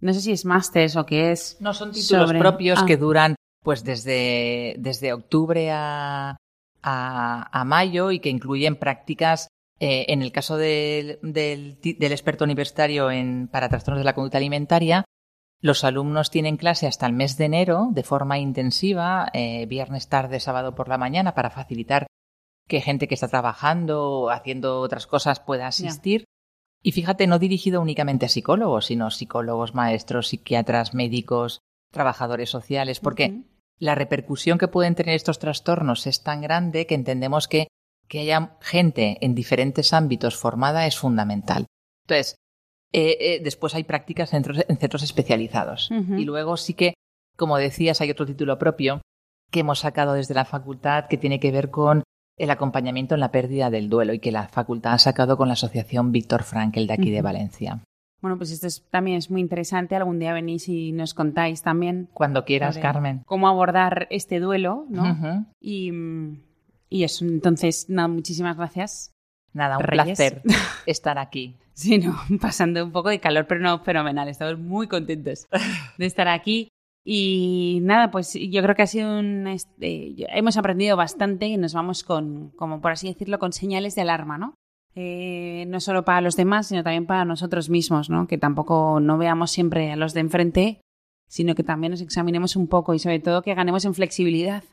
[0.00, 1.56] no sé si es másters o qué es.
[1.60, 2.86] No son títulos sobre- propios Ah.
[2.86, 6.36] que duran pues desde, desde octubre a,
[6.82, 9.48] a, a mayo y que incluyen prácticas,
[9.80, 15.04] eh, en el caso del, del experto universitario en, para trastornos de la conducta alimentaria,
[15.60, 20.38] los alumnos tienen clase hasta el mes de enero de forma intensiva, eh, viernes tarde,
[20.38, 22.06] sábado por la mañana, para facilitar
[22.68, 26.24] que gente que está trabajando o haciendo otras cosas pueda asistir.
[26.86, 31.58] Y fíjate, no dirigido únicamente a psicólogos, sino psicólogos, maestros, psiquiatras, médicos,
[31.90, 33.42] trabajadores sociales, porque
[33.80, 37.66] la repercusión que pueden tener estos trastornos es tan grande que entendemos que
[38.06, 41.66] que haya gente en diferentes ámbitos formada es fundamental.
[42.04, 42.36] Entonces,
[42.92, 45.90] eh, eh, después hay prácticas en centros, en centros especializados.
[45.90, 46.94] Y luego sí que,
[47.36, 49.02] como decías, hay otro título propio
[49.50, 52.04] que hemos sacado desde la facultad que tiene que ver con
[52.38, 55.54] el acompañamiento en la pérdida del duelo y que la facultad ha sacado con la
[55.54, 57.22] asociación Víctor Frankel de aquí de.
[57.22, 57.80] Valencia.
[58.20, 59.94] Bueno, pues esto es- también es muy interesante.
[59.96, 63.22] Algún día venís y nos contáis también Cuando quieras, Carmen.
[63.26, 65.46] cómo abordar este duelo, ¿no?
[65.60, 65.92] Y,
[66.88, 69.12] y eso, entonces, nada, muchísimas gracias.
[69.52, 70.04] Nada, un Reyes.
[70.18, 70.42] placer
[70.86, 71.56] estar aquí.
[71.72, 74.28] Sí, no, pasando un poco de calor, pero no, fenomenal.
[74.28, 75.46] Estamos muy contentos
[75.98, 76.68] de estar aquí.
[77.08, 79.46] Y nada, pues yo creo que ha sido un...
[79.46, 84.02] este, hemos aprendido bastante y nos vamos con, como por así decirlo, con señales de
[84.02, 84.54] alarma, ¿no?
[84.96, 88.26] Eh, no solo para los demás, sino también para nosotros mismos, ¿no?
[88.26, 90.80] Que tampoco no veamos siempre a los de enfrente,
[91.28, 94.64] sino que también nos examinemos un poco y sobre todo que ganemos en flexibilidad.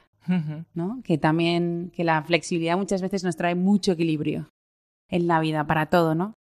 [0.74, 1.02] ¿no?
[1.04, 4.48] Que también, que la flexibilidad muchas veces nos trae mucho equilibrio
[5.10, 6.34] en la vida para todo, ¿no?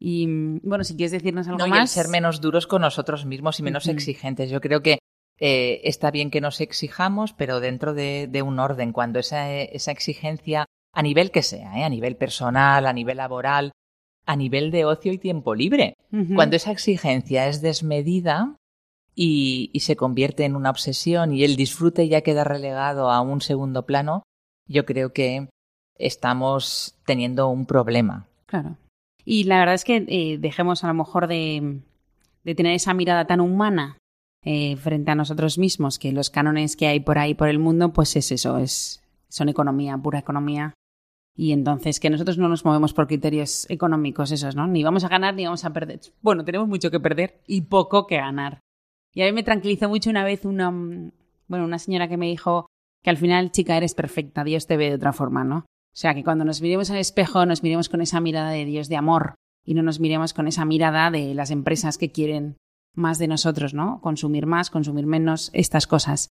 [0.00, 1.90] Y mm, bueno, si quieres decirnos algo No, y el más.
[1.90, 4.50] ser menos duros con nosotros mismos y menos exigentes.
[4.50, 5.00] Yo creo que
[5.38, 9.90] eh, está bien que nos exijamos, pero dentro de, de un orden, cuando esa, esa
[9.90, 11.84] exigencia, a nivel que sea, ¿eh?
[11.84, 13.72] a nivel personal, a nivel laboral,
[14.26, 15.96] a nivel de ocio y tiempo libre,
[16.34, 18.56] cuando esa exigencia es desmedida
[19.14, 23.42] y, y se convierte en una obsesión y el disfrute ya queda relegado a un
[23.42, 24.22] segundo plano,
[24.66, 25.48] yo creo que
[25.96, 28.26] estamos teniendo un problema.
[28.46, 28.78] Claro.
[29.26, 31.80] Y la verdad es que eh, dejemos a lo mejor de,
[32.44, 33.98] de tener esa mirada tan humana
[34.44, 37.92] eh, frente a nosotros mismos, que los cánones que hay por ahí por el mundo,
[37.92, 40.74] pues es eso, es, son economía, pura economía.
[41.36, 44.66] Y entonces que nosotros no nos movemos por criterios económicos esos, ¿no?
[44.68, 46.00] Ni vamos a ganar ni vamos a perder.
[46.22, 48.60] Bueno, tenemos mucho que perder y poco que ganar.
[49.12, 50.70] Y a mí me tranquilizó mucho una vez una,
[51.48, 52.66] bueno, una señora que me dijo
[53.02, 55.58] que al final, chica, eres perfecta, Dios te ve de otra forma, ¿no?
[55.58, 58.88] O sea, que cuando nos miremos al espejo, nos miremos con esa mirada de Dios
[58.88, 59.34] de amor
[59.64, 62.56] y no nos miremos con esa mirada de las empresas que quieren
[62.94, 64.00] más de nosotros, ¿no?
[64.00, 66.28] Consumir más, consumir menos, estas cosas.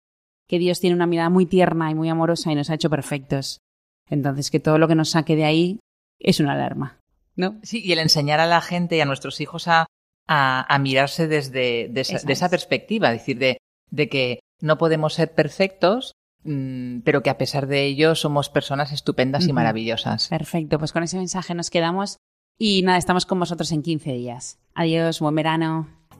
[0.48, 3.60] Que Dios tiene una mirada muy tierna y muy amorosa y nos ha hecho perfectos.
[4.08, 5.80] Entonces, que todo lo que nos saque de ahí
[6.18, 6.98] es una alarma,
[7.36, 7.58] ¿no?
[7.62, 9.86] Sí, y el enseñar a la gente y a nuestros hijos a,
[10.26, 13.58] a, a mirarse desde de esa, de perspectiva, es decir, de,
[13.90, 18.92] de que no podemos ser perfectos, mm, pero que a pesar de ello somos personas
[18.92, 20.28] estupendas y maravillosas.
[20.28, 22.18] Perfecto, pues con ese mensaje nos quedamos
[22.58, 24.58] y nada, estamos con vosotros en 15 días.
[24.74, 25.88] Adiós, buen verano.